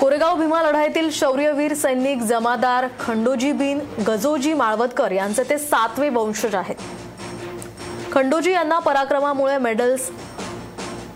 कोरेगाव 0.00 0.36
भीमा 0.38 0.62
लढाईतील 0.62 1.10
शौर्यवीर 1.12 1.74
सैनिक 1.74 2.22
जमादार 2.28 2.86
खंडोजी 3.00 3.50
बिन 3.52 3.78
गजोजी 4.06 4.52
माळवदकर 4.54 5.12
यांचे 5.12 5.42
ते 5.50 5.58
सातवे 5.58 6.08
वंशज 6.08 6.54
आहेत. 6.54 6.76
खंडोजी 8.12 8.52
यांना 8.52 8.78
पराक्रमामुळे 8.78 9.58
मेडल्स 9.58 10.08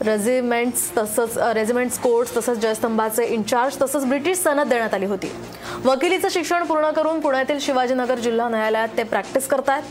रेजिमेंट्स 0.06 0.90
तसंच 0.96 1.38
रेजिमेंट्स 1.54 1.98
कोर्ट्स 1.98 2.36
तसंच 2.36 2.58
जयस्तंभाचे 2.58 3.24
इन्चार्ज 3.26 3.80
तसंच 3.82 4.04
ब्रिटिश 4.04 4.38
सनद 4.38 4.68
देण्यात 4.68 4.94
आली 4.94 5.06
होती. 5.06 5.30
वकिलीचं 5.84 6.28
शिक्षण 6.30 6.64
पूर्ण 6.64 6.90
करून 6.90 7.20
पुण्यातील 7.20 7.58
शिवाजीनगर 7.60 8.18
जिल्हा 8.18 8.48
न्यायालयात 8.48 8.96
ते 8.96 9.02
प्रॅक्टिस 9.02 9.46
करतायत. 9.48 9.82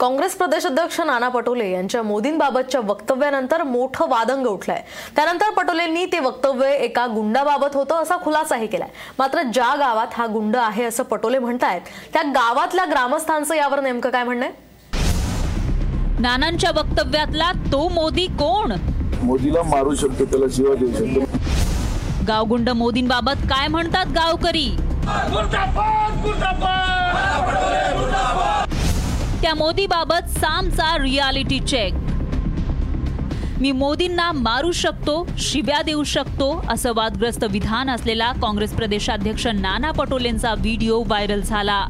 काँग्रेस 0.00 0.34
प्रदेश 0.34 0.64
अध्यक्ष 0.66 1.00
नाना 1.00 1.28
पटोले 1.28 1.70
यांच्या 1.70 2.02
मोदींबाबतच्या 2.02 2.80
वक्तव्यानंतर 2.84 3.62
मोठं 3.62 4.08
वादंग 4.08 4.46
उठलंय. 4.46 4.80
त्यानंतर 5.16 5.50
पटोलेंनी 5.50 6.04
ते 6.12 6.18
वक्तव्य 6.20 6.70
एका 6.74 7.06
गुंडाबाबत 7.06 7.74
होतं 7.74 8.02
असा 8.02 8.16
खुलासाही 8.24 8.66
केलाय. 8.66 8.88
मात्र 9.18 9.42
ज्या 9.44 9.74
गावात 9.78 10.14
हा 10.14 10.26
गुंड 10.26 10.56
आहे 10.56 10.84
असं 10.84 11.02
पटोले 11.02 11.38
म्हणतायत 11.38 11.80
त्या 12.12 12.22
गावातल्या 12.34 12.84
ग्रामस्थांचं 12.84 13.54
यावर 13.54 13.80
नेमकं 13.80 14.10
काय 14.10 14.24
म्हणणं 14.24 14.50
नानांच्या 16.20 16.70
वक्तव्यातला 16.70 17.50
तो 17.72 17.88
मोदी 17.88 18.26
कोण? 18.40 18.72
मोदीला 19.22 19.62
मारू 19.66 19.94
शकतो 19.94 20.24
त्याला 20.24 20.46
शिवा 20.52 20.74
देऊ 20.74 20.92
शकतो. 20.92 21.24
गावगुंड 22.28 22.68
मोदींबाबत 22.70 23.46
काय 23.50 23.68
म्हणतात 23.68 24.06
गावकरी? 24.16 24.68
त्या 29.44 29.54
मोदीबाबत 29.54 30.28
सामचा 30.30 30.86
रियालिटी 30.98 31.58
चेक 31.60 31.94
मी 33.60 33.72
मोदींना 33.72 34.30
मारू 34.32 34.70
शकतो 34.72 35.26
शिव्या 35.38 35.80
देऊ 35.82 36.04
शकतो 36.04 36.46
असं 36.70 36.92
वादग्रस्त 36.96 37.44
विधान 37.50 37.90
असलेला 37.90 38.30
काँग्रेस 38.32 38.72
प्रदेशाध्यक्ष 38.72 39.46
नाना 39.46 39.90
पटोलेंचा 39.90 40.52
व्हिडिओ 40.54 41.02
व्हायरल 41.02 41.40
झाला. 41.40 41.86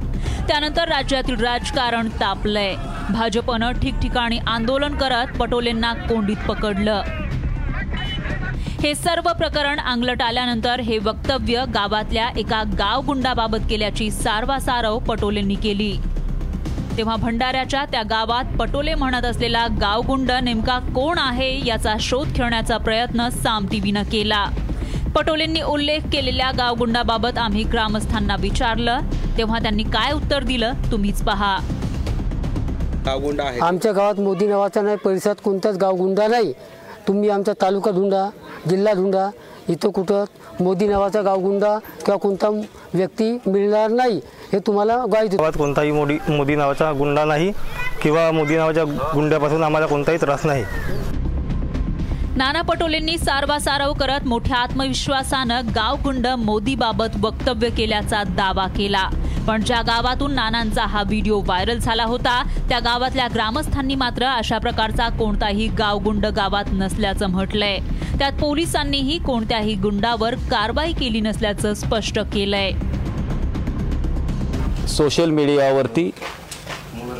त्यानंतर 0.48 0.88
राज्यातील 0.88 1.36
राजकारण 1.40 2.08
तापलंय. 2.20 2.74
भाजपनं 3.10 3.72
ठिकठिकाणी 3.72 4.38
आंदोलन 4.46 4.94
करत 4.94 5.36
पटोलेंना 5.36 5.92
कोंडीत 6.08 6.48
पकडलं. 6.48 7.02
हे 8.82 8.94
सर्व 8.94 9.32
प्रकरण 9.32 9.80
अंगलट 9.80 10.22
आल्यानंतर 10.22 10.80
हे 10.80 10.98
वक्तव्य 10.98 11.64
गावातल्या 11.74 12.28
एका 12.36 12.62
गावगुंडाबाबत 12.78 13.70
केल्याची 13.70 14.10
सारवासारव 14.10 14.98
पटोलेंनी 14.98 15.54
केली. 15.54 15.96
तेव्हा 16.96 17.14
भंडाऱ्याच्या 17.16 17.84
त्या 17.84 18.02
गावात 18.02 18.56
पटोले 18.58 18.94
म्हणत 18.94 19.24
असलेला 19.24 19.66
गावगुंड 19.80 20.30
नेमका 20.42 20.78
कोण 20.94 21.18
आहे 21.18 21.50
याचा 21.66 21.94
शोध 22.00 22.28
घेण्याचा 22.28 22.76
प्रयत्न 22.78 23.28
साम 23.32 23.66
टीव्हीनं 23.66 24.02
केला. 24.02 24.44
पटोलेंनी 25.16 25.62
उल्लेख 25.62 26.06
केलेल्या 26.12 26.50
गावगुंडाबाबत 26.58 27.38
आम्ही 27.38 27.62
ग्रामस्थांना 27.72 28.36
विचारलं 28.40 29.00
तेव्हा 29.38 29.58
त्यांनी 29.58 29.82
काय 29.92 30.12
उत्तर 30.12 30.44
दिलं 30.44 30.72
तुम्हीच 30.92 31.22
पहा. 31.24 31.56
आमच्या 33.62 33.92
गावात 33.92 34.20
मोदी 34.20 34.46
नावाचा 34.46 34.82
नाही 34.82 34.96
परिसरात 35.04 35.42
कोणताच 35.44 35.76
गाव 35.78 35.96
गुंडा 35.96 36.28
नाही. 36.28 36.52
तुम्ही 37.08 37.28
आमचा 37.30 37.52
तालुका 37.62 37.90
धुंडा 37.90 38.28
जिल्हा 38.68 38.92
धुंडा 38.94 39.28
इथं 39.68 39.90
कुठं 39.90 40.24
मोदी 40.60 40.86
नावाचा 40.88 41.20
गावगुंडा 41.22 41.76
किंवा 42.04 42.16
कोणता 42.18 42.50
व्यक्ती 42.94 43.30
मिळणार 43.46 43.90
नाही 43.90 44.20
हे 44.52 44.58
तुम्हाला 44.66 44.96
ग्वाही 45.10 45.28
देतो. 45.28 45.50
कोणताही 45.58 45.90
मोदी 45.92 46.18
मोदी 46.28 46.56
नावाचा 46.56 46.92
गुंडा 46.92 47.24
नाही 47.24 47.52
किंवा 48.02 48.30
मोदी 48.32 48.56
नावाच्या 48.56 48.84
गुंड्यापासून 49.14 49.62
आम्हाला 49.64 49.86
कोणताही 49.86 50.18
त्रास 50.20 50.46
नाही. 50.46 50.64
नाना 52.36 52.62
पटोलेंनी 52.62 53.16
सारवासारव 53.18 53.92
करत 53.92 54.26
मोठ्या 54.26 54.56
आत्मविश्वासानं 54.56 55.66
गावगुंड 55.74 56.26
मोदीबाबत 56.26 57.16
वक्तव्य 57.22 57.68
केल्याचा 57.70 58.22
दावा 58.28 58.66
केला. 58.66 59.08
पण 59.46 59.62
ज्या 59.62 59.80
गावातून 59.82 60.32
नानांचा 60.34 60.84
हा 60.84 61.02
व्हिडिओ 61.02 61.40
व्हायरल 61.40 61.78
झाला 61.78 62.04
होता 62.04 62.42
त्या 62.68 62.78
गावातल्या 62.78 63.26
ग्रामस्थांनी 63.34 63.94
मात्र 63.94 64.26
अशा 64.26 64.58
प्रकारचा 64.58 65.08
कोणताही 65.08 65.66
गावगुंड 65.68 66.26
गावात 66.26 66.72
नसल्याचं 66.72 67.30
म्हटलंय. 67.30 67.78
त्यात 68.18 68.32
पोलिसांनीही 68.32 69.18
कोणत्याही 69.18 69.74
गुंडावर 69.74 70.34
कारवाई 70.50 70.92
केली 70.92 71.20
नसल्याचं 71.20 71.74
स्पष्ट 71.74 72.18
केलंय. 72.32 72.70
सोशल 74.88 75.30
मीडियावरती 75.30 76.10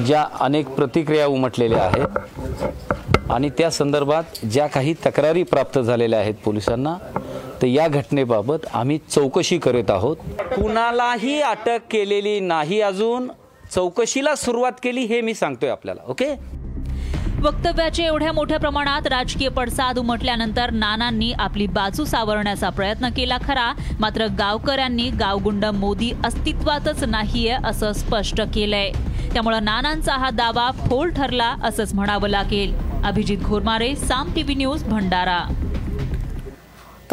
ज्या 0.07 0.25
अनेक 0.41 0.69
प्रतिक्रिया 0.69 1.27
उमटलेल्या 1.27 1.83
आहेत 1.83 2.93
आणि 3.35 3.51
त्या 3.51 3.71
संदर्भात 3.71 4.45
ज्या 4.47 4.67
काही 4.67 4.95
तक्रारी 5.07 5.43
प्राप्त 5.43 5.79
झालेल्या 5.79 6.19
आहेत 6.19 6.35
पोलिसांना 6.45 6.97
तर 7.63 7.67
या 7.67 7.89
घटनेबाबत 7.89 8.67
आम्ही 8.75 8.99
चौकशी 9.11 9.59
करीत 9.59 9.91
आहोत. 9.91 10.17
कुणालाही 10.41 11.41
अटक 11.41 11.79
केलेली 11.91 12.41
नाही 12.41 12.81
अजून. 12.81 13.29
चौकशीला 13.75 14.35
सुरुवात 14.35 14.73
केली 14.83 15.01
हे 15.01 15.21
मी 15.21 15.35
सांगतोय 15.35 15.69
आपल्याला 15.69 16.01
ओके? 16.09 16.35
वक्तव्याचे 17.43 18.05
एवढ्या 18.05 18.33
मोठ्या 18.33 18.59
प्रमाणात 18.59 19.07
राजकीय 19.07 19.49
पडसाद 19.49 19.99
उमटल्यानंतर 19.99 20.71
नानांनी 20.71 21.33
आपली 21.33 21.67
बाजू 21.67 22.05
सावरण्याचा 22.05 22.69
प्रयत्न 22.69 23.09
केला 23.09 23.39
खरा. 23.39 23.73
मात्र 24.01 24.27
गावकऱ्यांनी 24.39 25.11
गावगुंड 25.11 25.65
मोदी 25.65 26.13
अस्तित्वातच 26.25 27.05
नाहीये 27.05 27.57
असं 27.65 27.93
स्पष्ट 27.93 28.41
केलंय. 28.55 28.91
त्यामुळं 29.33 29.65
नानांचा 29.65 30.15
हा 30.15 30.31
दावा 30.31 30.71
फोल 30.71 31.11
ठरला 31.11 31.55
असंच 31.65 31.95
म्हणावं 31.95 32.29
लागेल. 32.29 32.94
Abhijit 33.05 33.43
Ghormare 33.43 33.95
Saam 33.97 34.33
TV 34.35 34.55
news 34.55 34.83
Bhandara. 34.83 35.39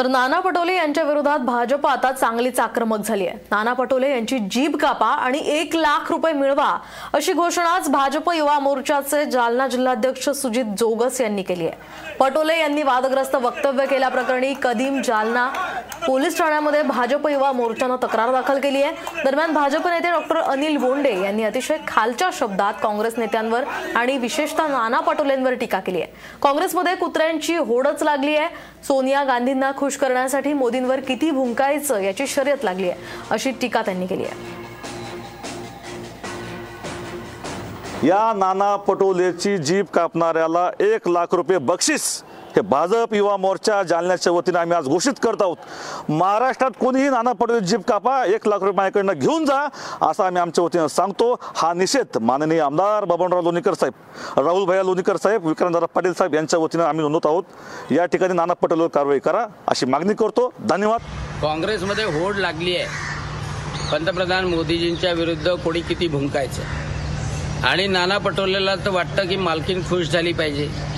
तर 0.01 0.07
नाना 0.07 0.39
पटोले 0.39 0.75
यांच्या 0.75 1.03
विरोधात 1.03 1.39
भाजप 1.39 1.85
आता 1.87 2.11
चांगलीच 2.11 2.59
आक्रमक 2.59 2.99
झाली 3.05 3.25
आहे. 3.27 3.37
नाना 3.51 3.73
पटोले 3.73 4.09
यांची 4.11 4.37
जीभ 4.51 4.75
कापा 4.75 5.07
आणि 5.07 5.39
एक 5.45 5.75
लाख 5.75 6.11
रुपये 6.11 6.33
मिळवा 6.33 6.69
अशी 7.13 7.33
घोषणा 7.33 7.69
आज 7.69 7.89
भाजप 7.89 8.31
युवा 8.35 8.57
मोर्चाचे 8.59 9.23
जालना 9.25 9.67
जिल्हाध्यक्ष 9.67 10.29
सुजित 10.29 10.65
जोगस 10.79 11.19
यांनी 11.21 11.43
केली 11.43 11.67
आहे. 11.67 12.15
पटोले 12.19 12.57
यांनी 12.59 12.83
वादग्रस्त 12.83 13.35
वक्तव्य 13.35 13.85
केल्याप्रकरणी 13.85 14.53
कदीम 14.63 15.01
जालना 15.01 15.47
पोलीस 16.07 16.37
ठाण्यामध्ये 16.37 16.81
भाजप 16.83 17.27
युवा 17.27 17.51
मोर्चानं 17.51 17.95
तक्रार 18.03 18.31
दाखल 18.31 18.59
केली 18.59 18.81
आहे. 18.83 19.23
दरम्यान 19.25 19.53
भाजप 19.53 19.87
नेते 19.87 20.11
डॉक्टर 20.11 20.37
अनिल 20.37 20.77
बोंडे 20.77 21.13
यांनी 21.23 21.43
अतिशय 21.43 21.77
खालच्या 21.87 22.29
शब्दात 22.33 22.73
काँग्रेस 22.83 23.13
नेत्यांवर 23.17 23.63
आणि 23.95 24.17
विशेषतः 24.17 24.67
नाना 24.67 24.99
पटोलेंवर 24.99 25.53
टीका 25.53 25.79
केली 25.79 26.01
आहे. 26.01 26.13
काँग्रेसमध्ये 26.43 26.95
कुत्र्यांची 26.95 27.55
होडच 27.55 28.03
लागली 28.03 28.35
आहे. 28.35 28.47
सोनिया 28.87 29.23
गांधींना 29.23 29.71
खुश 29.77 29.90
खुश 29.91 29.97
करण्यासाठी 29.97 30.51
मोदींवर 30.53 30.99
किती 30.99 31.29
भुंकायचं 31.31 31.99
याची 31.99 32.27
शर्यत 32.27 32.63
लागली 32.63 32.89
आहे 32.89 33.01
अशी 33.31 33.51
टीका 33.51 33.81
त्यांनी 33.81 34.05
केली 34.07 34.23
आहे. 34.23 34.35
या 38.07 38.33
नाना 38.37 38.75
पटोलेची 38.75 39.57
जीप 39.57 39.91
कापणाऱ्याला 39.93 40.69
एक 40.79 41.07
लाख 41.07 41.33
रुपये 41.33 41.57
बक्षीस 41.57 42.23
हे 42.55 42.61
भाजप 42.61 43.13
युवा 43.13 43.35
मोर्चा 43.37 43.83
जालन्याच्या 43.83 44.33
वतीने 44.33 44.57
आम्ही 44.59 44.77
आज 44.77 44.85
घोषित 44.85 45.13
करत 45.23 45.41
आहोत. 45.41 45.57
महाराष्ट्रात 46.09 46.71
कोणीही 46.79 47.09
नाना 47.09 47.31
पटोले 47.31 47.59
जीप 47.59 47.81
कापा 47.87 48.25
एक 48.25 48.47
लाख 48.47 48.59
रुपये 48.59 48.71
माझ्याकडनं 48.71 49.13
घेऊन 49.13 49.45
जा 49.45 49.67
असं 50.01 50.23
आम्ही 50.23 50.41
आमच्या 50.41 50.63
वतीनं 50.63 50.87
सांगतो. 50.87 51.35
हा 51.55 51.73
निषेध 51.73 52.17
माननीय 52.21 52.59
आमदार 52.59 53.05
बबनराव 53.05 53.41
लोणीकर 53.41 53.73
साहेब 53.73 54.39
राहुल 54.39 54.65
भैया 54.65 54.83
लोणीकर 54.83 55.17
साहेब 55.17 55.47
विक्रांतदादा 55.47 55.85
पाटील 55.85 56.13
साहेब 56.13 56.35
यांच्या 56.35 56.59
वतीनं 56.59 56.83
आम्ही 56.83 57.01
नोंदवत 57.01 57.25
आहोत. 57.25 57.43
या 57.91 58.05
ठिकाणी 58.05 58.33
नाना 58.33 58.53
पटोलेवर 58.53 58.89
कारवाई 58.89 59.19
करा 59.19 59.45
अशी 59.67 59.85
मागणी 59.85 60.13
करतो. 60.13 60.53
धन्यवाद. 60.69 60.99
काँग्रेसमध्ये 61.41 62.03
होड 62.03 62.35
लागली 62.35 62.75
आहे. 62.75 62.87
पंतप्रधान 63.91 64.45
मोदीजींच्या 64.45 65.13
विरुद्ध 65.13 65.51
कोणी 65.51 65.81
किती 65.81 66.07
भुंकायचं? 66.07 66.61
आणि 67.67 67.87
नाना 67.87 68.17
पटोलेला 68.17 68.75
तर 68.75 68.89
वाटतं 68.89 69.27
की 69.27 69.35
मालकीन 69.35 69.81
खुश 69.81 70.09
झाली 70.09 70.33
पाहिजे. 70.33 70.90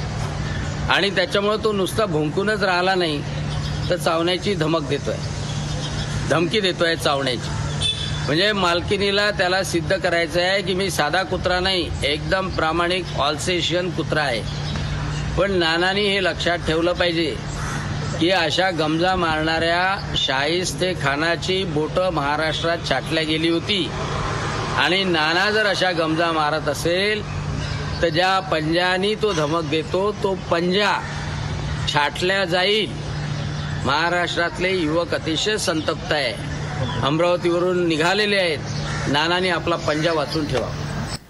आणि 0.90 1.10
त्याच्यामुळं 1.10 1.64
तो 1.64 1.72
नुसता 1.72 2.06
भुंकूनच 2.06 2.64
राहिला 2.64 2.96
नाही 2.96 3.24
तर 3.90 3.96
चावण्याची 3.96 4.56
धमक 4.56 4.88
देतोय. 4.90 5.18
धमकी 6.30 6.60
देतोय 6.60 6.96
चावण्याची. 6.96 7.50
म्हणजे 8.26 8.52
मालकिनीला 8.52 9.32
त्याला 9.32 9.64
सिद्ध 9.64 9.98
करायचं 9.98 10.42
आहे 10.42 10.62
की 10.62 10.74
मी 10.74 10.90
साधा 10.90 11.24
कुत्रा 11.24 11.60
नाही 11.60 11.90
एकदम 12.04 12.50
प्रामाणिक 12.50 13.06
ऑल्सेशियन 13.18 13.90
कुत्रा 13.90 14.22
आहे. 14.22 14.42
पण 15.38 15.52
नानानी 15.52 16.02
हे 16.02 16.24
लक्षात 16.24 16.58
ठेवलं 16.58 16.94
पाहिजे 16.94 17.36
की 18.20 18.30
अशा 18.30 18.70
गमजा 18.70 19.16
मारणाऱ्या 19.16 20.14
शाहिस्ते 20.18 20.94
खानाची 20.94 21.64
बोटं 21.64 22.10
महाराष्ट्रात 22.10 22.78
छाटल्या 22.90 23.24
गेली 23.24 23.50
होती. 23.50 23.90
आणि 24.78 25.04
नाना 25.04 25.52
जर 25.52 25.66
अशा 25.66 25.92
गमजा 25.92 26.32
मारत 26.32 26.68
असेल 26.68 27.43
तर 28.04 28.10
ज्या 28.10 28.40
पंजानी 28.40 29.16
तो 29.16 29.32
धमक 29.34 29.64
देतो 29.64 30.12
तो 30.24 30.34
पंजा 30.52 30.92
छाटल्या 31.94 32.46
जाईल. 32.46 32.92
महाराष्ट्रातले 33.86 34.72
युवक 34.72 35.14
अतिशय 35.14 35.58
संतप्त 35.58 36.12
आहे. 36.12 36.34
अमरावतीवरून 37.04 37.88
निघालेले 37.88 38.38
आहेत. 38.38 38.60
नानाने 39.08 39.50
आपला 39.50 39.76
पंजा 39.76 40.14
वाचून 40.14 40.48
ठेवा. 40.48 40.68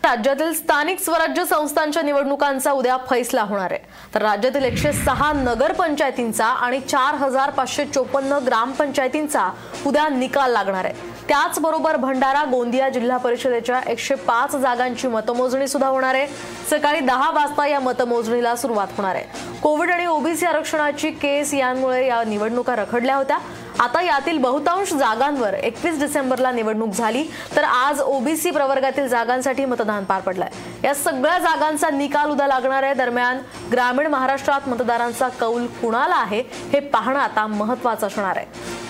राज्यातील 0.04 0.54
स्थानिक 0.54 1.00
स्वराज्य 1.00 1.46
संस्थांच्या 1.46 2.04
निवडणुकांचा 2.04 2.72
उद्या 2.72 2.98
फैसला 3.10 3.42
होणार 3.42 3.72
आहे. 3.72 3.80
तर 4.16 4.22
राज्यातील 4.22 4.64
एकशे 4.64 4.94
सहा 4.94 5.34
नगरपंचायतींचा 5.34 6.46
आणि 6.46 6.80
चार 6.80 7.16
हजार 7.16 7.50
पाचशे 7.50 7.86
चोपन्न 7.86 8.34
ग्रामपंचायतींचा 8.34 9.50
उद्या 9.86 10.10
निकाल 10.10 10.52
लागणार 10.52 10.86
आहे. 10.86 11.13
त्याचबरोबर 11.30 11.96
भंडारा 11.96 12.44
गोंदिया 12.44 12.90
जिल्हा 12.90 13.18
परिषदेच्या 13.18 13.80
एकशे 13.88 14.16
पाच 14.16 14.56
जागांची 14.56 15.08
मतमोजणी 15.08 15.68
सुद्धा 15.68 15.88
होणार 15.88 16.16
आहे. 16.16 16.28
सकाळी 16.70 17.00
दहा 17.00 17.30
वाजता 17.32 17.68
या 17.68 17.80
मतमोजणीला 17.80 18.56
सुरुवात 18.56 18.88
होणार 18.98 19.16
आहे. 19.16 19.60
कोविड 19.64 19.92
आणि 19.92 20.06
ओबीसी 20.06 20.46
आरक्षणाची 20.46 21.12
केस 21.12 21.54
यांमुळे 21.54 22.06
या 22.08 22.24
निवडणुका 22.24 22.76
रखडल्या 22.76 23.16
होत्या. 23.16 23.38
आता 23.80 24.02
यातील 24.02 24.38
बहुतांश 24.38 24.94
जागांवर 24.94 25.54
एकवीस 25.54 26.00
डिसेंबरला 26.00 26.52
निवडणूक 26.52 26.90
झाली 26.90 27.24
तर 27.56 27.64
आज 27.64 28.02
ओबीसी 28.02 28.52
प्रवर्गातील 28.52 29.08
जागांसाठी 29.08 29.66
मतदान 29.66 30.04
पार 30.04 30.22
पडलंय. 30.22 30.50
या 30.84 30.94
सगळ्या 30.96 31.40
जागांचा 31.40 31.90
निकाल 31.90 32.32
उद्या 32.32 32.48
लागणार 32.48 32.84
आहे. 32.84 32.94
दरम्यान 32.94 33.40
ग्रामीण 33.72 34.08
महाराष्ट्रात 34.08 34.70
मतदारांचा 34.70 35.28
कौल 35.30 35.66
कुणाला 35.82 36.16
आहे 36.16 36.44
हे 36.74 36.80
पाहणं 36.80 37.20
आता 37.20 37.48
महत्वाचं 37.48 38.08
असणार 38.08 38.38
आहे. 38.38 38.82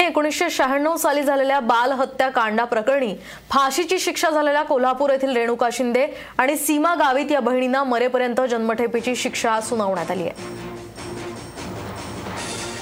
एकोणीसशे 0.00 0.50
शहाण्णव 0.50 0.96
साली 0.96 1.22
झालेल्या 1.22 1.60
बाल 1.60 1.92
हत्या 1.92 2.28
कांडा 2.28 2.64
प्रकरणी 2.64 3.14
फाशीची 3.50 3.98
शिक्षा 3.98 4.30
झालेल्या 4.30 4.62
कोल्हापूर 4.62 5.10
येथील 5.10 5.36
रेणुका 5.36 5.68
शिंदे 5.72 6.06
आणि 6.38 6.56
सीमा 6.56 6.94
गावित 6.94 7.32
या 7.32 7.40
बहिणींना 7.40 7.84
मरेपर्यंत 7.84 8.40
जन्मठेपेची 8.50 9.16
शिक्षा 9.16 9.60
सुनावण्यात 9.60 10.10
आली 10.10 10.22
आहे. 10.22 10.64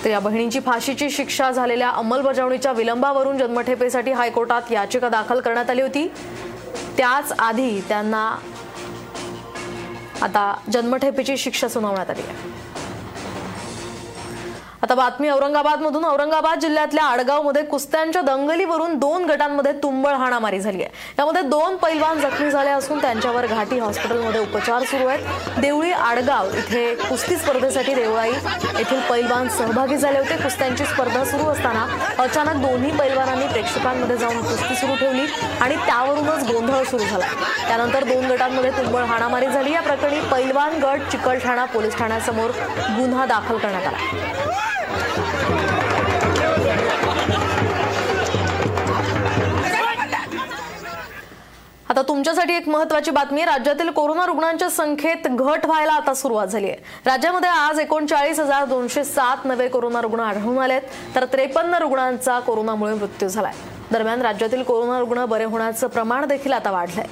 तर 0.05 0.11
या 0.11 0.21
बहिणींची 0.21 0.61
फाशीची 0.61 1.11
शिक्षा 1.11 1.51
झालेल्या 1.51 1.91
अंमलबजावणीच्या 1.91 2.73
विलंबावरून 2.73 3.39
जन्मठेपेसाठी 3.39 4.13
हायकोर्टात 4.13 4.73
याचिका 4.73 5.09
दाखल 5.09 5.41
करण्यात 5.41 5.71
आली 5.71 5.83
होती. 5.83 6.09
त्याच 6.97 7.33
आधी 7.39 7.81
त्यांना 7.81 8.37
आता 10.23 10.55
जन्मठेपेची 10.73 11.37
शिक्षा 11.37 11.69
सुनावण्यात 11.69 12.11
आली 12.11 12.23
आहे. 12.29 12.54
आता 14.85 14.95
बातमी 14.95 15.29
औरंगाबाद 15.31 15.81
मधून 15.81 16.05
औरंगाबाद 16.05 16.59
जिल्ह्यातल्या 16.61 17.05
आडगावमध्ये 17.05 17.63
कुस्त्यांच्या 17.65 18.23
दंगलीवरून 18.23 18.97
दोन 18.99 19.25
गटांमध्ये 19.27 19.73
तुंबळ 19.83 20.13
हाणामारी 20.13 20.59
झाली 20.61 20.83
आहे. 20.83 20.91
यामध्ये 21.19 21.43
दोन 21.43 21.77
पैलवान 21.83 22.19
जखमी 22.21 22.51
झाले 22.51 22.71
असून 22.71 22.99
त्यांच्यावर 23.01 23.47
घाटी 23.47 23.79
हॉस्पिटलमध्ये 23.79 24.41
उपचार 24.41 24.83
सुरू 24.91 25.07
आहेत. 25.07 25.61
देवळी 25.61 25.93
आडगाव 25.93 26.49
इथे 26.57 26.95
कुस्ती 26.95 27.37
स्पर्धेसाठी 27.37 27.95
देवळाई 27.95 28.31
येथील 28.31 29.01
पैलवान 29.11 29.49
सहभागी 29.49 29.97
झाले 29.97 30.19
होते. 30.19 30.37
कुस्त्यांची 30.43 30.85
स्पर्धा 30.85 31.25
सुरू 31.25 31.49
असताना 31.53 31.87
अचानक 32.23 32.61
दोन्ही 32.67 32.91
पैलवानांनी 32.99 33.47
प्रेक्षकांमध्ये 33.53 34.17
जाऊन 34.17 34.43
कुस्ती 34.43 34.75
सुरू 34.75 34.97
ठेवली 34.97 35.27
आणि 35.61 35.77
त्यावरूनच 35.87 36.47
गोंधळ 36.51 36.83
सुरू 36.83 37.05
झाला. 37.05 37.25
त्यानंतर 37.69 38.05
दोन 38.05 38.31
गटांमध्ये 38.31 38.71
तुंबळ 38.71 39.05
हाणामारी 39.05 39.47
झाली. 39.47 39.73
या 39.73 39.81
प्रकरणी 39.81 40.21
पैलवान 40.33 40.79
गट 40.83 41.11
चिकलठाणा 41.11 41.65
पोलीस 41.75 41.99
ठाण्यासमोर 41.99 42.51
गुन्हा 42.99 43.27
दाखल 43.27 43.59
करण्यात 43.59 43.87
आला. 43.87 44.33
आता 51.91 52.03
तुमच्यासाठी 52.03 52.55
एक 52.55 52.69
महत्वाची 52.69 53.11
बातमी 53.11 53.45
राज्यातील 53.45 53.91
कोरोना 53.91 54.27
रुग्णांच्या 54.27 54.69
संख्येत 54.71 55.27
घट 55.27 55.67
व्हायला 55.67 55.93
आता 55.93 56.15
सुरुवात 56.15 56.47
झाली 56.47 56.69
आहे. 56.69 56.77
राज्यामध्ये 57.07 57.51
आज 57.51 57.81
एकोणचाळीस 57.81 58.41
हजार 58.41 58.65
दोनशे 58.65 59.05
सात 59.05 59.37
नवे 59.45 59.69
कोरोना 59.69 60.01
रुग्ण 60.01 60.21
आढळून 60.21 60.59
आलेत. 60.59 60.83
तर 61.15 61.25
त्रेपन्न 61.25 61.75
रुग्णांचा 61.75 62.41
कोरोनामुळे 62.41 62.95
मृत्यू 62.95 63.29
झालाय. 63.29 63.53
दरम्यान 63.93 64.23
राज्यातील 64.23 64.63
कोरोना 64.63 64.99
रुग्ण 64.99 65.25
बरे 65.25 65.45
होण्याचं 65.45 65.87
प्रमाण 65.87 66.25
देखील 66.25 66.53
आता 66.53 66.71
वाढलंय. 66.71 67.07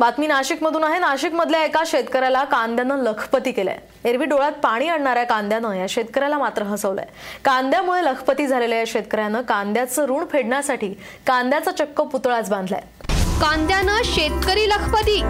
बातमी 0.00 0.26
नाशिकमधून 0.26 0.84
आहे. 0.84 0.98
नाशिकमधल्या 0.98 1.64
एका 1.64 1.82
शेतकऱ्याला 1.86 2.44
कांद्यानं 2.44 2.96
लखपती 2.96 3.52
केलंय. 3.52 3.76
एरवी 4.04 4.24
डोळ्यात 4.24 4.52
पाणी 4.52 4.88
आणणाऱ्या 4.88 5.24
कांद्यानं 5.24 5.72
या 5.72 5.86
शेतकऱ्याला 5.88 6.38
मात्र 6.38 6.62
हसवलंय. 6.62 7.04
कांद्यामुळे 7.44 8.04
लखपती 8.04 8.46
झालेल्या 8.46 8.78
या 8.78 8.84
शेतकऱ्यानं 8.86 9.42
कांद्याचं 9.42 10.04
ऋण 10.04 10.24
फेडण्यासाठी 10.32 10.88
कांद्याचा 11.26 11.70
चक्क 11.70 12.00
पुतळाच 12.00 12.50
बांधलाय. 12.50 12.80
कांद्यानं 13.40 13.96
शेतकरी 14.04 14.68
लखपती. 14.68 15.20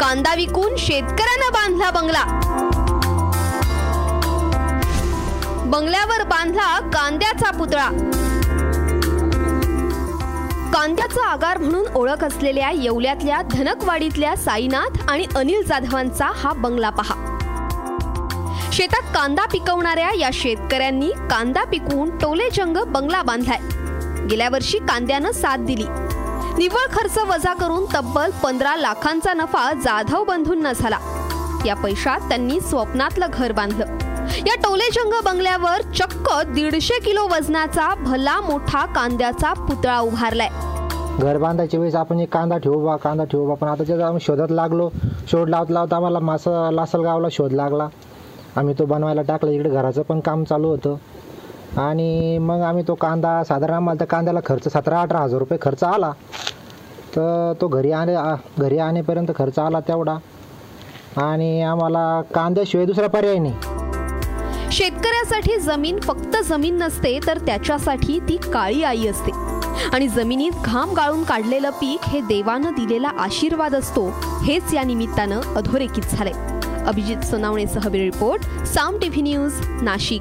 कांदा 0.00 0.34
विकून 0.34 0.76
शेतकऱ्यानं 0.76 1.52
बांधला 1.52 1.90
बंगला. 1.90 2.24
बंगल्यावर 5.66 6.22
बांधला 6.22 6.80
कांद्याचा 6.80 7.50
पुतळा. 7.50 7.88
कांद्याचा 10.72 11.28
आगार 11.28 11.58
म्हणून 11.58 11.86
ओळख 11.94 12.24
असलेल्या 12.24 12.70
येवल्यातल्या 12.70 13.42
धनकवाडीतल्या 13.42 14.36
साईनाथ 14.36 15.10
आणि 15.10 15.26
अनिल 15.36 15.62
जाधवांचा 15.66 16.32
हा 16.34 16.52
बंगला 16.52 16.90
पहा. 16.90 17.38
शेतात 18.72 19.02
कांदा 19.14 19.46
पिकवणाऱ्या 19.46 20.10
या 20.14 20.30
शेतकऱ्यांनी 20.32 21.10
कांदा 21.30 21.64
पिकवून 21.64 22.18
टोलेजंग 22.18 22.76
बंगला 22.76 23.22
बांधलाय. 23.22 23.58
गेल्या 24.26 24.48
वर्षी 24.48 24.78
कांद्यानं 24.78 25.32
साथ 25.32 25.56
दिली. 25.56 25.86
निव्वळ 26.58 26.96
खर्च 26.96 27.18
वजा 27.18 27.54
करून 27.54 27.84
तब्बल 27.94 28.30
पंधरा 28.30 28.76
लाखांचा 28.76 29.34
नफा 29.34 29.72
जाधव 29.72 30.24
बंधूंना 30.24 30.72
झाला. 30.72 30.98
या 31.66 31.74
पैशात 31.74 32.20
त्यांनी 32.20 32.60
स्वप्नातलं 32.60 33.26
घर 33.32 33.52
बांधलं. 33.52 34.01
या 34.38 34.54
टोलेजंग 34.62 35.12
बंगल्यावर 35.24 35.80
चक्क 35.94 36.28
दीडशे 36.54 36.98
किलो 37.00 37.26
वजनाचा 37.28 37.88
भला 37.94 38.40
मोठा 38.40 38.84
कांद्याचा 38.86 39.52
पुतळा 39.52 39.98
उभारलाय. 39.98 40.48
घर 41.18 41.38
बांधायच्या 41.38 41.80
वेळेस 41.80 41.94
आपण 41.94 42.20
एक 42.20 42.32
कांदा 42.32 42.56
ठेवू 42.58 42.78
बा 42.86 42.96
कांदा 42.96 43.24
ठेवू 43.24 43.46
बा 43.46 43.54
पण 43.54 43.68
आता 43.68 43.82
त्याचा 43.86 44.06
आम्ही 44.06 44.20
शोधत 44.20 44.50
लागलो. 44.50 44.88
शोध 45.30 45.48
लावत 45.48 45.70
लावत 45.70 45.92
आम्हाला 45.92 46.18
मासा 46.18 46.70
लासलगावला 46.70 47.28
शोध 47.32 47.52
लागला. 47.52 47.88
आम्ही 48.56 48.74
तो 48.78 48.84
बनवायला 48.84 49.22
टाकला 49.22 49.50
इकडे 49.50 49.70
घराचं 49.70 50.02
पण 50.02 50.20
काम 50.20 50.44
चालू 50.44 50.68
होतं. 50.68 50.96
आणि 51.80 52.38
मग 52.38 52.60
आम्ही 52.60 52.84
तो 52.88 52.94
कांदा 52.94 53.42
साधारण 53.44 53.74
आम्हाला 53.74 53.98
त्या 53.98 54.06
कांद्याला 54.06 54.40
खर्च 54.46 54.68
सतरा 54.68 55.00
अठरा 55.00 55.18
हजार 55.18 55.38
रुपये 55.38 55.58
खर्च 55.62 55.84
आला. 55.84 56.10
तर 57.16 57.52
तो 57.60 57.68
घरी 57.68 57.92
आणे 57.92 58.14
घरी 58.58 58.78
आणेपर्यंत 58.78 59.30
खर्च 59.36 59.58
आला 59.58 59.80
तेवढा. 59.80 60.16
आणि 61.16 61.62
आम्हाला 61.62 62.20
कांद्याशिवाय 62.34 62.86
दुसरा 62.86 63.06
पर्याय 63.06 63.38
नाही. 63.38 63.54
शेतकऱ्यासाठी 64.72 65.56
जमीन 65.56 66.00
फक्त 66.00 66.36
जमीन 66.44 66.76
नसते 66.76 67.18
तर 67.26 67.38
त्याच्यासाठी 67.38 68.18
ती 68.28 68.36
काळी 68.36 68.82
आई 68.82 69.06
असते. 69.06 69.30
आणि 69.92 70.08
जमिनीत 70.08 70.52
घाम 70.64 70.92
गाळून 70.92 71.22
काढलेलं 71.22 71.70
पीक 71.70 72.08
हे 72.08 72.20
देवानं 72.20 72.70
दिलेला 72.70 73.08
आशीर्वाद 73.08 73.74
असतो 73.74 74.08
हेच 74.44 74.74
या 74.74 74.82
निमित्तानं 74.82 75.40
अधोरेखित 75.56 76.02
झालंय. 76.02 76.32
Abhijit 76.86 77.24
सोनावणेसह 77.24 77.88
report 77.88 78.64
Saam 78.64 78.98
TV 78.98 79.22
news 79.22 79.52
Nashik. 79.82 80.20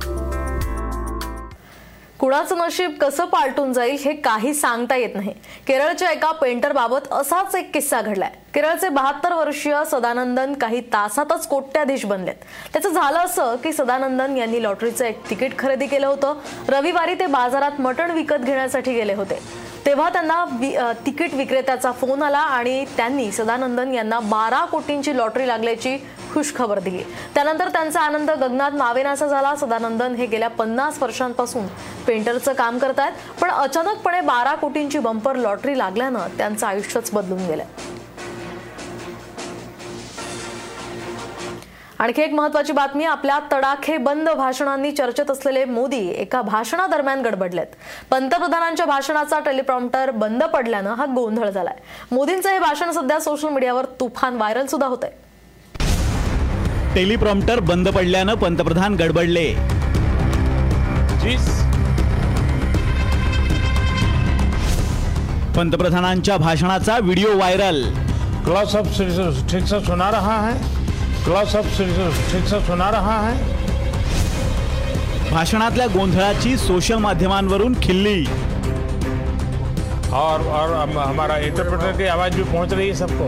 कुणाचं 2.22 2.58
नशीब 2.58 2.98
कसं 3.02 3.26
पालटून 3.26 3.72
जाईल 3.74 3.96
हे 4.00 4.14
काही 4.16 4.54
सांगता 4.54 4.96
येत 4.96 5.16
नाही. 5.16 5.32
केरळच्या 5.68 6.10
एका 6.12 6.32
पेंटर 6.32 6.72
बाबत 6.74 7.12
असाच 7.14 7.56
एक 7.56 7.74
किस्सा 7.74 8.02
घडलाय. 8.02 8.32
केरळचे 8.56 8.90
बहात्तर 8.90 9.34
वर्षीय 9.34 9.76
सदानंदन 9.92 10.54
काही 10.54 10.82
तासातच 10.94 11.48
कोट्याधीश 11.48 12.06
बनलेत. 12.06 12.36
त्याचं 12.74 12.90
झालं 12.90 13.20
असं 13.20 13.56
की 13.64 13.74
सदानंदन 13.74 14.38
यांनी 14.38 14.62
लॉटरीचं 14.64 15.06
एक 15.06 15.30
तिकीट 15.30 15.58
खरेदी 15.60 15.88
केलं 15.88 16.08
होतं. 16.08 16.40
रविवारी 16.70 17.16
ते 17.20 17.26
बाजारात 17.26 17.82
मटण 17.82 18.12
विकत 18.12 18.46
घेण्यासाठी 18.46 18.94
गेले 18.94 19.14
होते. 19.14 19.40
तेव्हा 19.86 20.10
त्यांना 20.10 20.94
तिकीट 21.06 21.34
विक्रेत्याचा 21.34 21.92
फोन 21.92 22.24
आला 22.24 22.40
आणि 22.40 22.84
त्यांनी 22.98 23.32
सदानंदन 23.32 23.94
यांना 23.94 24.20
बारा 24.20 24.66
कोटींची 24.66 25.18
लॉटरी 25.18 25.48
लागल्याची 25.48 25.98
खुशखबर 26.34 26.80
दिली. 26.80 27.04
त्यानंतर 27.34 27.70
त्यांचा 27.70 28.02
आनंद 28.02 28.32
गगनात 28.32 28.72
मावेनासा 28.72 29.28
झाला. 29.28 29.56
सदानंदन 29.56 30.15
हे 30.15 30.26
गेल्या 30.26 30.50
पन्नास 30.50 31.02
वर्षांपासून 31.02 31.67
पेंटरचं 32.08 32.54
काम 32.54 32.78
करतायत. 32.78 33.12
पण 33.41 33.52
अचानकपणे 33.52 34.22
बारा 34.22 34.56
कोटींची 34.56 35.00
बंपर 35.00 35.36
लॉटरी 35.36 35.78
लागल्यानं 35.78 36.38
त्यांचं 36.38 36.67
आयुष्यच 36.67 37.12
बदलून 37.13 37.46
गेलं 37.48 37.63
आणखी 42.00 42.22
एक 42.22 42.32
महत्वाची 42.34 42.74
बातमी 42.74 43.06
आपल्या 43.06 43.39
तडाखे 43.52 43.98
बंद 43.98 44.30
भाषणांनी 44.30 44.91
चर्चेत 44.91 45.32
असलेले 45.32 45.65
मोदी 45.65 46.08
एका 46.12 46.41
भाषणादरम्यान 46.41 47.22
गडबडलेत. 47.22 47.65
पंतप्रधानांच्या 48.12 48.86
भाषणाचा 48.86 49.39
टेलिप्रॉम्प्टर 49.39 50.12
बंद 50.12 50.44
पडल्यानं 50.44 50.94
हा 50.94 51.06
गोंधळ 51.06 51.50
झालाय. 51.50 51.76
मोदींचं 52.12 52.50
हे 52.50 52.60
भाषण 52.60 52.91
सध्या 52.91 53.20
सोशल 53.20 53.50
मीडियावर 53.50 53.86
तुफान 54.00 54.36
व्हायरल 54.36 54.65
सुद्धा 54.65 54.88
होत 54.88 55.04
आहे 55.04 55.31
टेलिप्रॉम्प्टर 56.96 57.60
बंद 57.60 57.90
पडल्यानं 57.90 58.34
पंतप्रधान 58.34 58.96
गडबडले. 58.96 59.54
पंतप्रधानांच्या 65.58 66.38
भाषणाचा 66.38 66.98
व्हिडिओ 67.02 67.34
व्हायरल. 67.34 67.94
क्लॉस 68.44 68.76
ऑफ 68.76 69.02
ठीक 69.52 69.64
से 69.64 69.80
सुना 69.80 70.12
रहा 70.12 70.50
है. 70.50 70.58
क्लॉस 71.24 71.56
ऑफ 71.56 71.78
ठीक 71.78 72.48
से 72.48 72.60
सुना 72.60 72.92
रहा 72.92 73.30
है. 73.30 73.62
भाषणातल्या 75.32 75.88
गोंधळाची 75.88 76.58
सोशल 76.58 76.96
माध्यमांवरून 76.96 77.76
खिल्ली. 77.84 78.26
और 80.12 80.40
और 80.40 80.76
हम- 80.76 81.02
हमारा 81.02 81.40
इंटरप्रेटर 81.40 81.92
की 81.92 82.04
आवाज 82.04 82.36
भी 82.36 82.44
पहुंच 82.44 82.74
रही 82.74 82.88
है 82.88 82.96
सबको. 82.96 83.28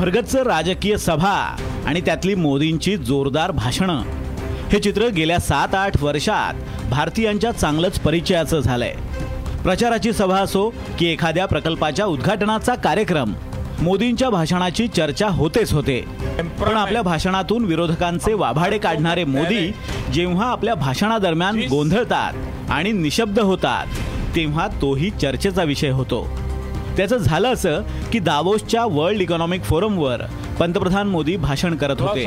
भरगच्च 0.00 0.36
राजकीय 0.36 0.96
सभा. 0.96 1.56
आणि 1.90 2.00
त्यातली 2.00 2.34
मोदींची 2.34 2.96
जोरदार 2.96 3.50
भाषणं. 3.50 4.02
हे 4.72 4.78
चित्र 4.78 5.06
गेल्या 5.06 5.38
सात 5.38 5.74
आठ 5.74 6.02
वर्षात 6.02 6.54
भारतीयांच्या 6.90 7.52
चांगलंच 7.52 7.98
परिचयाचं 8.00 8.60
झालंय. 8.60 8.94
प्रचाराची 9.62 10.12
सभा 10.12 10.38
असो 10.38 10.68
की 10.98 11.06
एखाद्या 11.06 11.46
प्रकल्पाच्या 11.46 12.06
उद्घाटनाचा 12.06 12.74
कार्यक्रम 12.74 13.32
मोदींच्या 13.80 14.30
भाषणाची 14.30 14.86
चर्चा 14.88 15.28
होतेच 15.28 15.72
होते. 15.72 16.00
पण 16.60 16.76
आपल्या 16.76 17.02
भाषणातून 17.02 17.64
विरोधकांचे 17.64 18.34
वाभाडे 18.34 18.78
काढणारे 18.78 19.24
मोदी 19.24 19.72
जेव्हा 20.12 20.46
आपल्या 20.46 20.74
भाषणादरम्यान 20.74 21.60
गोंधळतात 21.70 22.70
आणि 22.70 22.92
निशब्द 22.92 23.40
होतात 23.40 23.86
तेव्हा 24.36 24.68
तोही 24.82 25.10
चर्चेचा 25.10 25.62
विषय 25.62 25.90
होतो. 25.90 26.26
त्याचं 26.96 27.16
झालं 27.16 27.52
असं 27.52 27.82
की 28.12 28.18
दावोसच्या 28.18 28.84
वर्ल्ड 28.84 29.20
इकॉनॉमिक 29.20 29.62
फोरमवर 29.62 30.22
पंतप्रधान 30.60 31.08
मोदी 31.08 31.36
भाषण 31.36 31.76
करत 31.76 32.00
होते. 32.00 32.24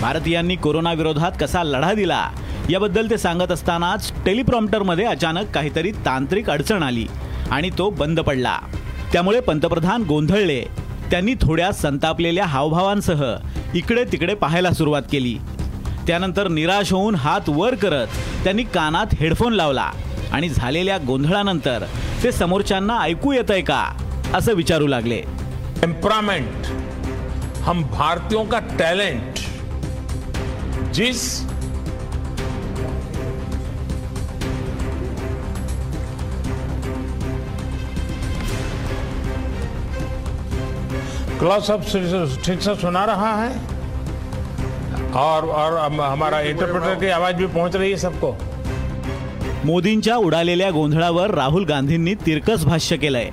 भारतीयांनी 0.00 0.56
कोरोना 0.56 0.92
विरोधात 0.92 1.32
कसा 1.40 1.62
लढा 1.62 1.92
दिला 1.94 2.28
याबद्दल 2.70 3.10
ते 3.10 3.18
सांगत 3.18 3.52
असतानाच 3.52 4.12
टेलिप्रॉम्प्टरमध्ये 4.26 5.04
अचानक 5.04 5.50
काहीतरी 5.54 5.90
तांत्रिक 6.06 6.50
अडचण 6.50 6.82
आली 6.82 7.06
आणि 7.50 7.70
तो 7.78 7.90
बंद 7.90 8.20
पडला. 8.20 8.58
त्यामुळे 9.12 9.40
पंतप्रधान 9.40 10.02
गोंधळले. 10.02 10.60
त्यांनी 11.10 11.34
थोड्या 11.34 11.70
संतापलेल्या 11.72 12.44
हावभावांसह 12.44 13.24
इकडे 13.74 14.04
तिकडे 14.04 14.34
पाहायला 14.34 14.70
सुरुवात 14.70 15.02
केली. 15.12 15.36
त्यानंतर 16.06 16.48
निराश 16.48 16.92
होऊन 16.92 17.14
हात 17.14 17.48
वर 17.48 17.74
करत 17.74 18.06
त्यांनी 18.44 18.62
कानात 18.64 19.14
हेडफोन 19.20 19.52
लावला. 19.52 19.90
आणि 20.32 20.48
झालेल्या 20.48 20.98
गोंधळानंतर 21.06 21.84
ते 22.22 22.32
समोरच्यांना 22.32 22.98
ऐकू 23.02 23.32
येतंय 23.32 23.60
का 23.62 23.82
असं 24.34 24.54
विचारू 24.54 24.86
लागले. 24.86 25.20
टेम्परामेंट 25.80 26.66
हम 27.64 27.82
भारतीयों 27.92 28.44
का 28.44 28.58
टैलेंट 28.78 29.38
जिस 30.94 31.24
क्लॉस 41.38 41.70
ऑफ़ 41.70 41.82
ठीक 42.44 42.60
से 42.60 42.74
सुना 42.74 43.04
रहा 43.06 43.34
है? 43.36 43.50
और 45.14 45.44
और 45.54 45.76
हमारा 46.00 46.40
इंटरप्रेटर 46.42 46.94
की 47.00 47.08
आवाज़ 47.10 47.36
भी 47.36 47.46
पहुँच 47.46 47.76
रही 47.76 47.90
है 47.90 47.96
सबको? 47.98 48.32
मोदींच्या 49.66 50.16
उडालेल्या 50.16 50.70
गोंधळावर 50.70 51.30
राहुल 51.30 51.64
गांधींनी 51.64 52.14
तिरकस 52.14 52.64
भाष्य 52.64 52.96
केलंय. 52.96 53.30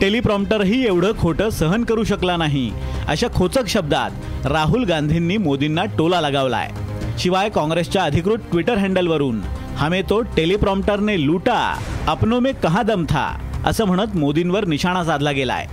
टेलिप्रॉम्प्टरही 0.00 0.86
एवढं 0.86 1.12
खोटं 1.18 1.50
सहन 1.50 1.84
करू 1.84 2.04
शकला 2.04 2.36
नाही. 2.36 2.70
अशा 3.08 3.26
खोचक 3.34 3.68
शब्दात 3.68 4.46
राहुल 4.46 4.84
गांधींनी 4.84 5.36
मोदींना 5.36 5.84
टोला 5.84 6.20
लगावलाय. 6.20 6.70
शिवाय 7.18 7.48
काँग्रेसच्या 7.48 8.02
अधिकृत 8.02 8.38
ट्विटर 8.50 8.78
हँडलवरून 8.78 9.40
हमें 9.76 10.02
तो 10.10 10.20
टेलिप्रॉम्प्टरने 10.36 11.26
लुटा 11.26 11.76
अपनो 12.06 12.40
में 12.40 12.54
कहा 12.54 12.82
दम 12.82 13.04
था? 13.04 13.26
असं 13.66 13.84
म्हणत 13.84 14.16
मोदींवर 14.16 14.64
निशाणा 14.64 15.04
साधला 15.04 15.30
गेलाय. 15.30 15.66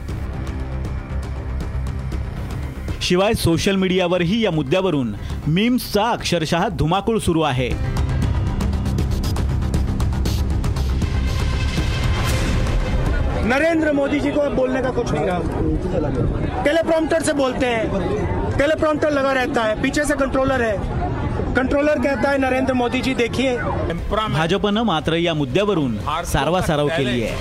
शिवाय 3.02 3.34
सोशल 3.34 3.76
मीडियावरही 3.76 4.44
या 4.46 4.52
मुद्द्यावरून 4.52 5.14
मीम्सचा 5.48 6.10
अक्षरशः 6.10 6.68
धुमाकूळ 6.68 7.20
सुरू 7.20 7.42
आहे. 7.42 7.99
नरेंद्र 13.50 13.92
मोदी 13.94 14.20
जी 14.20 14.32
को 14.32 14.50
बोलने 14.50 14.82
का 14.82 14.90
कुछ 14.90 15.12
नहीं 15.12 15.26
रहा। 15.26 16.64
टेलीप्रॉम्प्टर 16.64 17.22
से 17.22 17.34
बोलते 17.34 17.66
हैं। 17.66 18.58
टेलीप्रॉम्प्टर 18.58 19.12
लगा 19.12 19.32
रहता 19.32 19.64
है। 19.64 19.82
पीछे 19.82 20.04
से 20.06 20.14
कंट्रोलर 20.14 20.62
है। 20.62 20.76
कंट्रोलर 21.56 22.00
कहता 22.00 22.30
है 22.30 22.38
नरेंद्र 22.38 22.74
मोदी 22.74 23.02
जी 23.02 23.14
देखिए। 23.14 23.58
भाजपनं 23.58 24.84
मात्र 24.84 25.16
या 25.16 25.34
मुद्द्यावरून 25.34 25.98
सारवासारव 26.26 26.88
केली 26.88 27.24
आहे. 27.24 27.36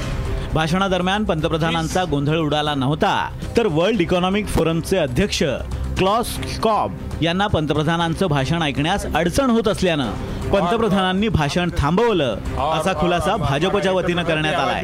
भाषणादरम्यान 0.55 1.25
पंतप्रधानांचा 1.25 2.05
गोंधळ 2.05 2.37
उडाला 2.37 2.75
नव्हता. 2.75 3.15
तर 3.57 3.67
वर्ल्ड 3.67 4.01
इकॉनॉमिक 4.01 4.47
फोरमचे 4.47 4.97
अध्यक्ष 4.97 5.43
क्लॉस 5.99 6.29
कॉब 6.63 6.93
यांना 7.23 7.47
पंतप्रधानांचं 7.47 8.27
भाषण 8.27 8.63
ऐकण्यास 8.63 9.07
अडचण 9.15 9.51
होत 9.51 9.69
असल्यानं 9.69 10.11
पंतप्रधानांनी 10.53 11.29
भाषण 11.29 11.71
थांबवलं. 11.79 12.37
असा 12.73 12.93
खुलासा 13.01 13.37
भाजपच्या 13.37 13.93
वतीनं 13.93 14.23
करण्यात 14.23 14.55
आलाय. 14.55 14.83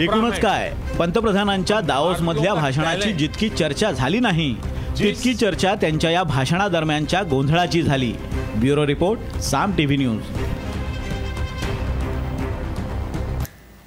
एकूणच 0.00 0.38
काय? 0.40 0.72
पंतप्रधानांच्या 0.98 1.80
दाओस 1.80 2.20
मधल्या 2.20 2.54
भाषणाची 2.54 3.12
जितकी 3.12 3.48
चर्चा 3.48 3.90
झाली 3.92 4.20
नाही 4.20 4.54
तितकी 4.98 5.34
चर्चा 5.34 5.74
त्यांच्या 5.74 6.10
या 6.10 6.22
भाषणादरम्यानच्या 6.22 7.22
गोंधळाची 7.22 7.82
झाली. 7.82 8.12
Bureau 8.56 8.86
report 8.86 9.38
Saam 9.40 9.72
TV 9.72 9.96
news. 9.96 10.20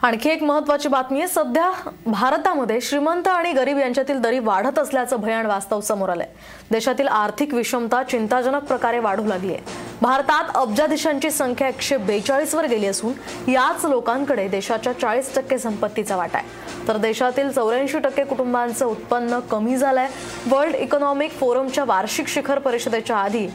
आणखी 0.01 0.29
एक 0.29 0.43
महत्वाची 0.43 0.89
बातमी 0.89 1.19
आहे. 1.19 1.27
सध्या 1.27 1.71
भारतामध्ये 2.05 2.79
श्रीमंत 2.81 3.27
आणि 3.27 3.51
गरीब 3.53 3.77
यांच्यातील 3.77 4.19
दरी 4.21 4.37
वाढत 4.39 4.79
असल्याचं 4.79 5.19
भयान 5.21 5.45
वास्तव 5.45 5.81
समोर 5.81 6.09
आलंय. 6.09 6.27
देशातील 6.71 7.07
आर्थिक 7.07 7.53
विषमता 7.53 8.01
चिंताजनक 8.03 8.63
प्रकारे 8.63 8.99
वाढू 8.99 9.25
लागली 9.25 9.53
आहे. 9.53 9.63
भारतात 10.01 10.55
अब्जाधीशांची 10.55 11.31
संख्या 11.31 11.67
एकशे 11.67 11.97
बेचाळीस 11.97 12.55
वर 12.55 12.65
गेली 12.65 12.87
असून 12.87 13.51
याच 13.51 13.85
लोकांकडे 13.85 14.47
देशाच्या 14.47 14.93
चाळीस 14.93 15.35
टक्के 15.35 15.57
संपत्तीचा 15.57 16.15
वाटा 16.15 16.37
आहे. 16.37 16.87
तर 16.87 16.97
देशातील 16.97 17.51
चौऱ्याऐंशी 17.51 17.99
टक्के 17.99 18.23
कुटुंबांचं 18.23 18.85
उत्पन्न 18.85 19.39
कमी 19.51 19.77
झालंय. 19.77 20.07
वर्ल्ड 20.47 20.75
इकॉनॉमिक 20.75 21.31
फोरमच्या 21.31 21.83
वार्षिक 21.83 22.27
शिखर 22.27 22.59
परिषदेच्या 22.59 23.17
आधी 23.17 23.47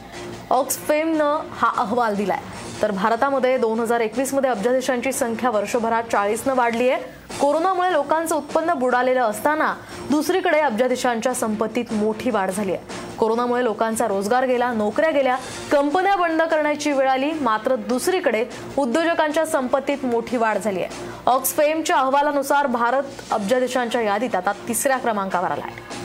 ऑक्सफेमनं 0.50 1.40
हा 1.52 1.70
अहवाल 1.76 2.14
दिलाय. 2.16 2.38
तर 2.82 2.90
भारतामध्ये 2.90 3.56
दोन 3.58 3.80
हजार 3.80 4.00
एकवीसमध्ये 4.00 4.50
अब्जाधीशांची 4.50 5.12
संख्या 5.12 5.50
वर्षभरात 5.50 6.02
चाळीसनं 6.12 6.54
वाढली 6.54 6.88
आहे. 6.90 7.02
कोरोनामुळे 7.40 7.92
लोकांचं 7.92 8.34
उत्पन्न 8.36 8.72
बुडालेलं 8.72 9.20
असताना 9.20 9.72
दुसरीकडे 10.10 10.60
अब्जाधीशांच्या 10.60 11.34
संपत्तीत 11.34 11.92
मोठी 11.92 12.30
वाढ 12.30 12.50
झाली 12.50 12.72
आहे. 12.72 13.02
कोरोनामुळे 13.18 13.64
लोकांचा 13.64 14.08
रोजगार 14.08 14.44
गेला 14.46 14.72
नोकऱ्या 14.72 15.10
गेल्या 15.10 15.36
कंपन्या 15.72 16.14
बंद 16.16 16.42
करण्याची 16.42 16.92
वेळ 16.92 17.08
आली 17.08 17.30
मात्र 17.40 17.76
दुसरीकडे 17.88 18.44
उद्योजकांच्या 18.78 19.46
संपत्तीत 19.46 20.04
मोठी 20.04 20.36
वाढ 20.36 20.58
झाली 20.58 20.82
आहे. 20.82 21.10
ऑक्सफेमच्या 21.26 21.96
अहवालानुसार 21.96 22.66
भारत 22.66 23.32
अब्जाधीशांच्या 23.32 24.00
यादीत 24.00 24.34
आता 24.34 24.52
तिसऱ्या 24.68 24.98
क्रमांकावर 24.98 25.50
आला 25.50 25.64
आहे 25.64 26.03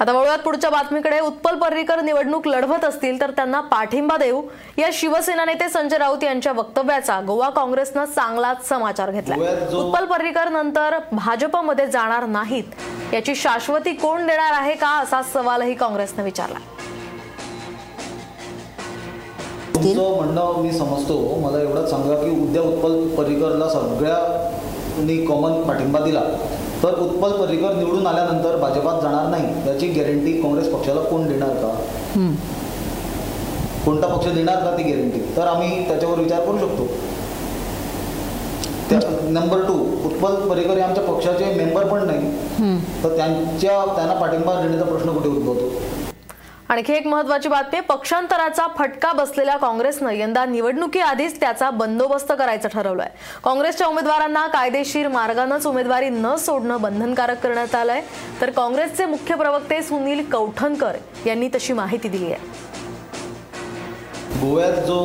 आता 0.00 0.12
वळूयात 0.12 0.38
पुढच्या 0.38 0.70
बातमीकडे. 0.70 1.18
उत्पल 1.20 1.58
पर्रीकर 1.58 2.00
निवडणूक 2.00 2.46
लढवत 2.48 2.84
असतील 2.84 3.20
तर 3.20 3.30
त्यांना 3.36 3.60
पाठिंबा 3.70 4.16
देऊ. 4.16 4.42
या 4.78 4.88
शिवसेना 4.92 5.44
नेते 5.44 5.68
संजय 5.68 5.98
राऊत 5.98 6.24
यांच्या 6.24 6.52
वक्तव्याचा 6.52 7.20
गोवा 7.26 7.48
काँग्रेसनं 7.50 8.04
चांगलाच 8.04 8.68
समाचार 8.68 9.10
घेतला 9.10 9.34
उत्पल 9.78 10.04
पर्रीकर 10.04 10.48
नंतर 10.48 10.98
भाजपमध्ये 11.12 11.86
जाणार 11.86 12.26
नाहीत. 12.26 12.64
याची 13.14 13.34
शाश्वती 13.34 13.92
कोण 13.92 14.26
देणार 14.26 14.52
आहे 14.52 14.74
का 14.74 14.88
असा 14.98 15.22
सवालही 15.32 15.74
काँग्रेसनं 15.74 16.24
विचारला 16.24 16.58
तुमचं 19.74 20.14
म्हणणं 20.16 20.60
मी 20.62 20.72
समजतो. 20.72 21.18
मला 21.40 21.60
एवढंच 21.62 21.90
सांगा 21.90 22.14
की 22.16 22.30
उद्या 22.42 22.62
उत्पल 22.62 23.08
पर्रिकरला 23.16 23.68
सगळ्यांनी 23.70 25.24
कॉमन 25.26 25.62
पाठिंबा 25.62 26.00
दिला. 26.00 26.22
तर 26.82 26.98
उत्पल 27.00 27.32
पर्रिकर 27.32 27.74
निवडून 27.74 28.06
आल्यानंतर 28.06 28.56
भाजपात 28.56 29.00
जाणार 29.02 29.28
नाही 29.30 29.68
याची 29.68 29.88
गॅरंटी 29.90 30.32
काँग्रेस 30.42 30.68
पक्षाला 30.72 31.00
कोण 31.00 31.26
देणार 31.28 31.54
का? 31.54 31.74
कोणता 33.84 34.06
पक्ष 34.06 34.26
देणार 34.26 34.56
का 34.56 34.76
ती 34.78 34.82
गॅरंटी 34.82 35.20
तर 35.36 35.46
आम्ही 35.46 35.86
त्याच्यावर 35.88 36.18
विचार 36.18 36.40
करू 36.40 36.58
शकतो. 36.58 36.88
नंबर 39.30 39.62
टू 39.66 39.74
उत्पल 40.06 40.34
पर्रिकर 40.48 40.76
हे 40.76 40.80
आमच्या 40.80 41.04
पक्षाचे 41.04 41.52
मेंबर 41.54 41.86
पण 41.86 42.06
नाही. 42.06 42.30
तर 43.04 43.16
त्यांच्या 43.16 43.84
त्यांना 43.96 44.14
पाठिंबा 44.14 44.60
देण्याचा 44.60 44.84
प्रश्न 44.84 45.12
कुठे 45.12 45.28
उद्भवतो? 45.28 45.70
आणखी 46.68 46.92
एक 46.92 47.06
महत्वाची 47.06 47.48
बातमी 47.48 47.80
पक्षांतराचा 47.80 48.66
फटका 48.78 49.12
बसलेल्या 49.12 49.56
काँग्रेसनं 49.56 50.10
यंदा 50.10 50.44
निवडणुकीआधीच 50.44 51.38
त्याचा 51.40 51.70
बंदोबस्त 51.70 52.32
करायचं 52.38 52.68
ठरवलंय. 52.68 53.08
काँग्रेसच्या 53.44 53.86
उमेदवारांना 53.86 54.46
कायदेशीर 54.46 55.08
मार्गानंच 55.08 55.66
उमेदवारी 55.66 56.08
न 56.08 56.34
सोडणं 56.36 56.80
बंधनकारक 56.80 57.40
करण्यात 57.42 57.74
आलंय. 57.74 58.00
तर 58.40 58.50
काँग्रेसचे 58.50 59.06
मुख्य 59.06 59.34
प्रवक्ते 59.34 59.82
सुनील 59.82 60.24
कौठनकर 60.30 60.96
यांनी 61.26 61.48
तशी 61.54 61.72
माहिती 61.72 62.08
दिली 62.08 62.32
आहे. 62.32 62.64
गोव्यात 64.40 64.72
जो 64.72 64.98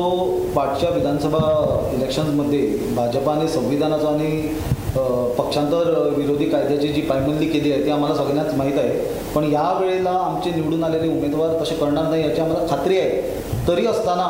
पाठच्या 0.56 0.90
विधानसभा 0.90 1.90
इलेक्शन्समध्ये 1.94 2.94
भाजपाने 2.96 3.48
संविधानाचा 3.48 4.08
आणि 4.08 4.58
पक्षांतर 4.94 5.90
विरोधी 6.16 6.44
कायद्याची 6.44 6.88
जी 6.92 7.00
पायमल्ली 7.00 7.46
केली 7.48 7.72
आहे 7.72 7.84
ती 7.84 7.90
आम्हाला 7.90 8.14
सगळ्यांनाच 8.14 8.54
माहीत 8.56 8.78
आहे. 8.78 8.96
पण 9.34 9.44
या 9.52 9.72
वेळेला 9.80 10.10
आमचे 10.24 10.50
निवडून 10.50 10.84
आलेले 10.84 11.08
उमेदवार 11.08 11.60
तसे 11.62 11.74
करणार 11.74 12.08
नाही 12.08 12.22
याची 12.22 12.40
आम्हाला 12.40 12.66
खात्री 12.70 12.98
आहे. 12.98 13.20
तरी 13.68 13.86
असताना 13.86 14.28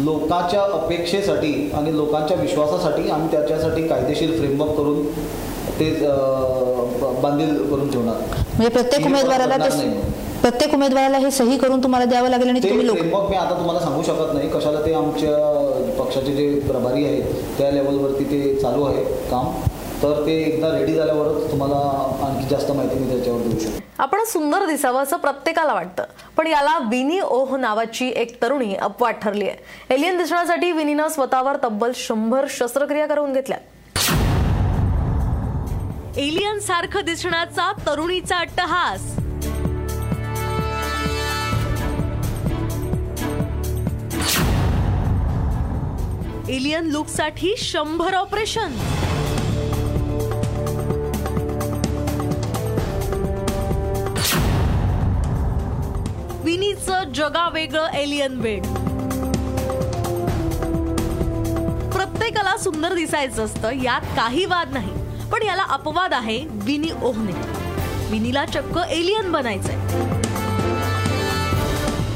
लोकांच्या 0.00 0.62
अपेक्षेसाठी 0.74 1.70
आणि 1.74 1.96
लोकांच्या 1.96 2.36
विश्वासासाठी 2.36 3.10
आम्ही 3.10 3.30
त्याच्यासाठी 3.32 3.86
कायदेशीर 3.88 4.36
फ्रेमवर्क 4.38 4.76
करून 4.76 5.04
ते 5.78 5.90
बांधील 7.22 7.56
करून 7.70 7.90
ठेवणार. 7.90 8.14
म्हणजे 8.38 8.68
प्रत्येक 8.70 9.06
उमेदवाराला. 9.06 9.56
प्रत्येक 10.42 10.74
उमेदवाराला 10.74 11.18
हे 11.18 11.30
सही 11.30 11.56
करून 11.58 11.82
तुम्हाला 11.82 12.06
द्यावं 12.06 12.28
लागेल 12.30 12.48
आणि 12.48 12.60
तुम्ही 12.62 12.86
लोक 12.86 13.30
मी 13.30 13.36
आता 13.36 13.58
तुम्हाला 13.58 13.80
सांगू 13.80 14.02
शकत 14.02 14.34
नाही. 14.34 14.48
कशाला 14.48 14.80
ते 14.86 14.92
आमच्या 14.94 15.36
पक्षाचे 15.98 16.32
जे 16.32 16.48
प्रभारी 16.68 17.04
आहेत 17.04 17.58
त्या 17.58 17.70
लेवलवरती 17.70 18.24
ते 18.24 18.54
चालू 18.62 18.84
आहे 18.84 19.04
काम. 19.30 19.52
तर 20.04 20.20
ते 20.26 20.32
एकदा 20.42 20.68
रेडी 20.78 20.94
झाल्यावरच 20.94 21.50
तुम्हाला 21.50 21.76
आणखी 22.26 22.48
जास्त 22.48 22.70
माहिती 22.70 22.98
मी 22.98 23.08
त्याच्यावर 23.10 23.40
देऊ 23.40 23.58
शकतो. 23.58 23.78
आपण 23.98 24.24
सुंदर 24.24 24.66
दिसावं 24.66 25.02
असं 25.02 25.16
प्रत्येकाला 25.16 25.74
वाटतं. 25.74 26.04
पण 26.36 26.46
याला 26.46 26.76
विनी 26.90 27.20
ओह 27.20 27.56
नावाची 27.56 28.12
एक 28.16 28.42
तरुणी 28.42 28.74
अपवाद 28.74 29.14
ठरली 29.14 29.48
आहे 29.48 29.94
एलियन 29.94 30.18
दिसण्यासाठी 30.18 30.72
विनीनं 30.72 31.08
स्वतःवर 31.08 31.56
तब्बल 31.64 31.92
शंभर 31.94 32.46
शस्त्रक्रिया 32.50 33.06
करून 33.06 33.32
घेतल्या. 33.32 33.58
एलियन 36.16 36.58
सारखं 36.58 37.04
दिसण्याचा 37.04 37.72
तरुणीचा 37.86 38.36
अट्टहास. 38.36 39.00
एलियन 46.48 46.86
लुकसाठी 46.86 47.54
शंभर 47.58 48.14
ऑपरेशन. 48.14 48.76
जगा 57.14 57.48
वेगळं 57.48 57.86
एलियन 57.86 58.40
बेड 58.40 58.62
प्रत्येकाला 61.94 62.56
सुंदर 62.56 62.94
दिसायचं 62.94 63.44
असतं 63.44 63.70
यात 63.82 64.00
काही 64.00 64.44
वाद 64.44 64.72
नाही. 64.72 64.90
पण 65.30 65.42
याला 65.42 65.62
अपवाद 65.62 66.14
आहे 66.14 66.44
विनी 66.50 66.88
ओहने. 67.02 67.32
विनीला 68.10 68.44
चक्क 68.46 68.78
एलियन 68.78 69.32
बनायचंय. 69.32 69.76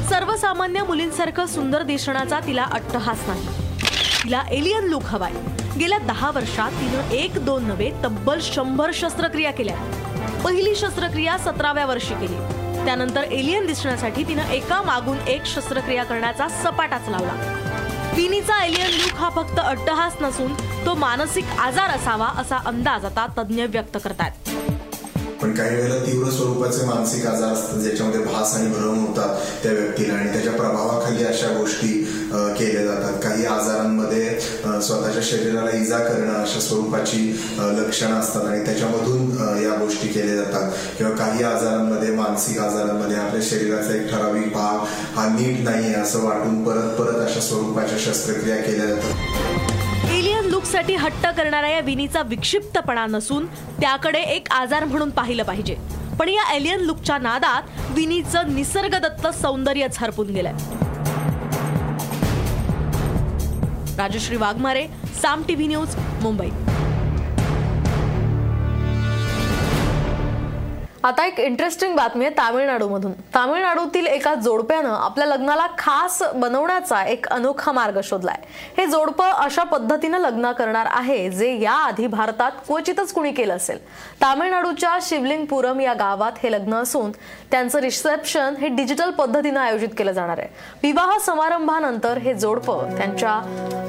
सर्वसामान्य 0.09 0.83
मुलींसारखं 0.83 1.45
सुंदर 1.45 1.83
दिसण्याचा 1.83 2.39
तिला 2.39 2.63
अट्टहास 2.63 3.23
नाही. 3.27 3.47
तिला 4.23 4.43
एलियन 4.51 4.83
लुक 4.83 5.03
हवाय. 5.05 5.33
गेल्या 5.79 5.97
दहा 5.97 6.31
वर्षात 6.31 6.71
तिनं 6.71 7.09
एक 7.11 7.45
दोन 7.45 7.65
नव्हे 7.65 7.91
तब्बल 8.03 8.39
शंभर 8.41 8.91
शस्त्रक्रिया 8.93 9.51
केल्या. 9.51 9.75
पहिली 10.45 10.75
शस्त्रक्रिया 10.75 11.37
सतराव्या 11.37 11.85
वर्षी 11.85 12.13
केली. 12.13 12.58
त्यानंतर 12.89 13.23
एलियन 13.23 13.65
दिसण्यासाठी 13.67 14.23
तिनं 14.23 14.51
एका 14.51 14.81
मागून 14.81 15.17
एक 15.27 15.45
शस्त्रक्रिया 15.45 16.03
करण्याचा 16.03 16.47
सपाटाच 16.63 17.09
लावला. 17.09 17.33
विनीचा 18.15 18.63
एलियन 18.65 18.89
लुक 18.91 19.13
हा 19.15 19.29
फक्त 19.35 19.59
अट्टहास 19.59 20.13
नसून 20.21 20.53
तो 20.85 20.93
मानसिक 20.95 21.45
आजार 21.59 21.89
असावा 21.89 22.27
असा 22.37 22.57
अंदाज 22.65 23.05
आता 23.05 23.25
तज्ज्ञ 23.37 23.65
व्यक्त 23.65 23.97
करतात 24.03 24.49
पण 25.41 25.53
काही 25.55 25.75
वेळेला 25.75 25.99
तीव्र 26.05 26.29
स्वरूपाचे 26.29 26.85
मानसिक 26.85 27.25
आजार 27.27 27.51
असतात 27.51 27.79
ज्याच्यामध्ये 27.79 28.21
भास 28.23 28.55
आणि 28.55 28.67
भ्रम 28.69 29.05
होतात 29.05 29.35
त्या 29.63 29.71
व्यक्तीला 29.71 30.13
आणि 30.13 30.31
त्याच्या 30.31 30.53
प्रभावाखाली 30.53 31.23
अशा 31.25 31.53
गोष्टी 31.57 31.98
केले 32.31 32.83
जातात. 32.85 33.13
काही 33.23 33.45
आजारांमध्ये 33.45 34.39
स्वतःच्या 34.39 35.21
शरीराला 35.23 35.71
इजा 35.77 35.97
करणं 35.97 36.33
अशा 36.33 36.59
स्वरूपाची 36.59 37.21
लक्षणं 37.77 38.19
असतात 38.19 38.45
आणि 38.45 38.63
त्याच्यामधून 38.65 39.31
या 39.63 39.75
गोष्टी 39.75 40.07
केल्या 40.07 40.35
जातात. 40.35 40.71
किंवा 40.97 41.15
काही 41.15 41.43
आजारांमध्ये 41.43 42.11
मानसिक 42.15 42.59
आजारांमध्ये 42.59 43.17
आपल्या 43.17 43.41
शरीराचा 43.49 43.95
एक 43.95 44.09
ठराविक 44.11 44.51
भाग 44.53 44.85
हा 45.17 45.27
नीट 45.29 45.63
नाही 45.63 45.93
असं 45.93 46.23
वाटून 46.23 46.63
परत 46.65 46.93
परत 46.99 47.19
अशा 47.19 47.39
स्वरूपाच्या 47.39 47.97
शस्त्रक्रिया 47.99 48.57
केल्या 48.57 48.85
जातात. 48.85 50.11
एलियन 50.11 50.45
लुकसाठी 50.45 50.95
हट्ट 50.95 51.25
करणाऱ्या 51.27 51.71
या 51.71 51.79
विनीचा 51.79 52.21
विक्षिप्तपणा 52.21 53.05
नसून 53.05 53.45
त्याकडे 53.81 54.19
एक 54.35 54.51
आजार 54.51 54.85
म्हणून 54.85 55.09
पाहिलं 55.09 55.43
पाहिजे. 55.43 55.75
पण 56.19 56.29
या 56.29 56.53
एलियन 56.55 56.79
लुकच्या 56.79 57.17
नादात 57.17 57.63
विनीचं 57.95 58.53
निसर्गदत्त 58.55 59.27
सौंदर्यच 59.41 59.97
हरपून 59.99 60.29
गेलंय. 60.29 60.53
Rajshri 63.99 64.37
Waghmare 64.37 64.87
Saam 65.21 65.43
TV 65.47 65.67
news 65.67 65.95
Mumbai. 66.21 66.49
आता 71.03 71.25
एक 71.25 71.39
इंटरेस्टिंग 71.39 71.95
बातमी 71.95 72.25
आहे 72.25 72.33
तामिळनाडूमधून. 72.37 73.11
तामिळनाडूतील 73.35 74.07
एका 74.07 74.33
जोडप्यानं 74.35 74.89
आपल्या 74.89 75.27
लग्नाला 75.27 75.67
खास 75.77 76.21
बनवण्याचा 76.35 77.03
एक 77.03 77.27
अनोखा 77.27 77.71
मार्ग 77.71 77.99
शोधलाय. 78.03 78.41
हे 78.77 78.85
जोडपं 78.85 79.29
अशा 79.29 79.63
पद्धतीनं 79.63 80.17
लग्न 80.17 80.51
करणार 80.51 80.87
आहे 80.91 81.29
जे 81.29 81.53
याआधी 81.61 82.07
भारतात 82.07 82.51
क्वचितच 82.67 83.13
कुणी 83.13 83.31
केलं 83.31 83.55
असेल. 83.55 83.77
तामिळनाडूच्या 84.21 84.97
शिवलिंगपुरम 85.01 85.79
या 85.79 85.93
गावात 85.93 86.31
हे 86.43 86.51
लग्न 86.51 86.73
असून 86.73 87.11
त्यांचं 87.51 87.79
रिसेप्शन 87.79 88.55
हे 88.55 88.67
डिजिटल 88.67 89.09
पद्धतीनं 89.09 89.59
आयोजित 89.59 89.89
केलं 89.97 90.11
जाणार 90.11 90.39
आहे. 90.39 90.47
विवाह 90.83 91.17
समारंभानंतर 91.17 92.17
हे 92.17 92.33
जोडपं 92.33 92.97
त्यांच्या 92.97 93.31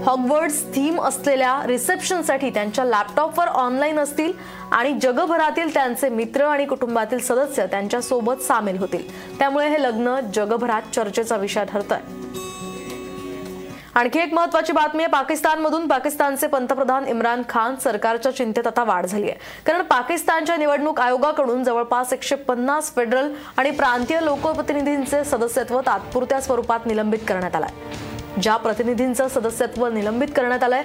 हॉगवर्ड्स 0.07 0.63
थीम 0.75 1.01
असलेल्या 1.03 1.61
रिसेप्शनसाठी 1.67 2.51
त्यांच्या 2.51 2.85
लॅपटॉपवर 2.85 3.47
ऑनलाईन 3.47 3.99
असतील 3.99 4.33
आणि 4.73 4.93
जगभरातील 4.93 5.75
त्यांचे 5.75 6.09
मित्र 6.09 6.45
आणि 6.45 6.67
कुटुंबातील 6.67 7.19
सदस्य 7.19 7.67
त्यांच्यासोबत 7.67 8.43
सामील 8.43 8.79
होतील. 8.79 9.39
त्यामुळे 9.39 9.69
हे 9.69 9.83
लग्न 9.83 10.19
जगभरात 10.35 10.95
चर्चेचा 10.95 11.37
विषय 11.37 11.65
ठरत 11.65 11.93
आहे 11.93 12.20
आणखी 14.01 14.19
एक 14.19 14.33
महत्वाची 14.35 14.73
बातमी 14.73 15.03
आहे 15.03 15.11
पाकिस्तानमधून 15.13 15.87
पाकिस्तानचे 15.87 16.47
पंतप्रधान 16.47 17.07
इम्रान 17.09 17.43
खान 17.49 17.75
सरकारच्या 17.77 18.35
चिंतेत 18.37 18.67
आता 18.67 18.85
वाढ 18.85 19.07
झाली 19.07 19.29
आहे. 19.31 19.39
कारण 19.67 19.83
पाकिस्तानच्या 19.83 20.57
निवडणूक 20.57 21.01
आयोगाकडून 21.01 21.65
जवळपास 21.65 22.13
एकशे 22.13 22.35
पन्नास 22.35 22.91
फेडरल 22.97 23.33
आणि 23.57 23.71
प्रांतीय 23.71 24.21
लोकप्रतिनिधींचे 24.23 25.23
सदस्यत्व 25.25 25.81
तात्पुरत्या 25.81 26.41
स्वरूपात 26.41 26.87
निलंबित 26.87 27.19
करण्यात 27.29 27.57
आलंय. 27.57 28.41
ज्या 28.43 28.57
प्रतिनिधींचं 28.57 29.29
सदस्यत्व 29.29 29.87
निलंबित 29.89 30.29
करण्यात 30.37 30.65
आलंय 30.65 30.83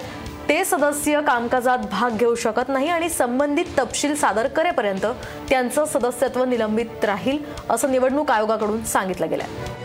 ते 0.48 0.64
सदस्य 0.64 1.20
कामकाजात 1.26 1.86
भाग 1.90 2.16
घेऊ 2.16 2.34
शकत 2.34 2.68
नाही 2.68 2.88
आणि 2.88 3.08
संबंधित 3.08 3.78
तपशील 3.78 4.14
सादर 4.16 4.46
करेपर्यंत 4.46 5.06
त्यांचं 5.48 5.84
सदस्यत्व 5.84 6.44
निलंबित 6.44 7.04
राहील 7.04 7.38
असं 7.70 7.92
निवडणूक 7.92 8.30
आयोगाकडून 8.30 8.84
सांगितलं 8.84 9.30
गेलंय. 9.30 9.84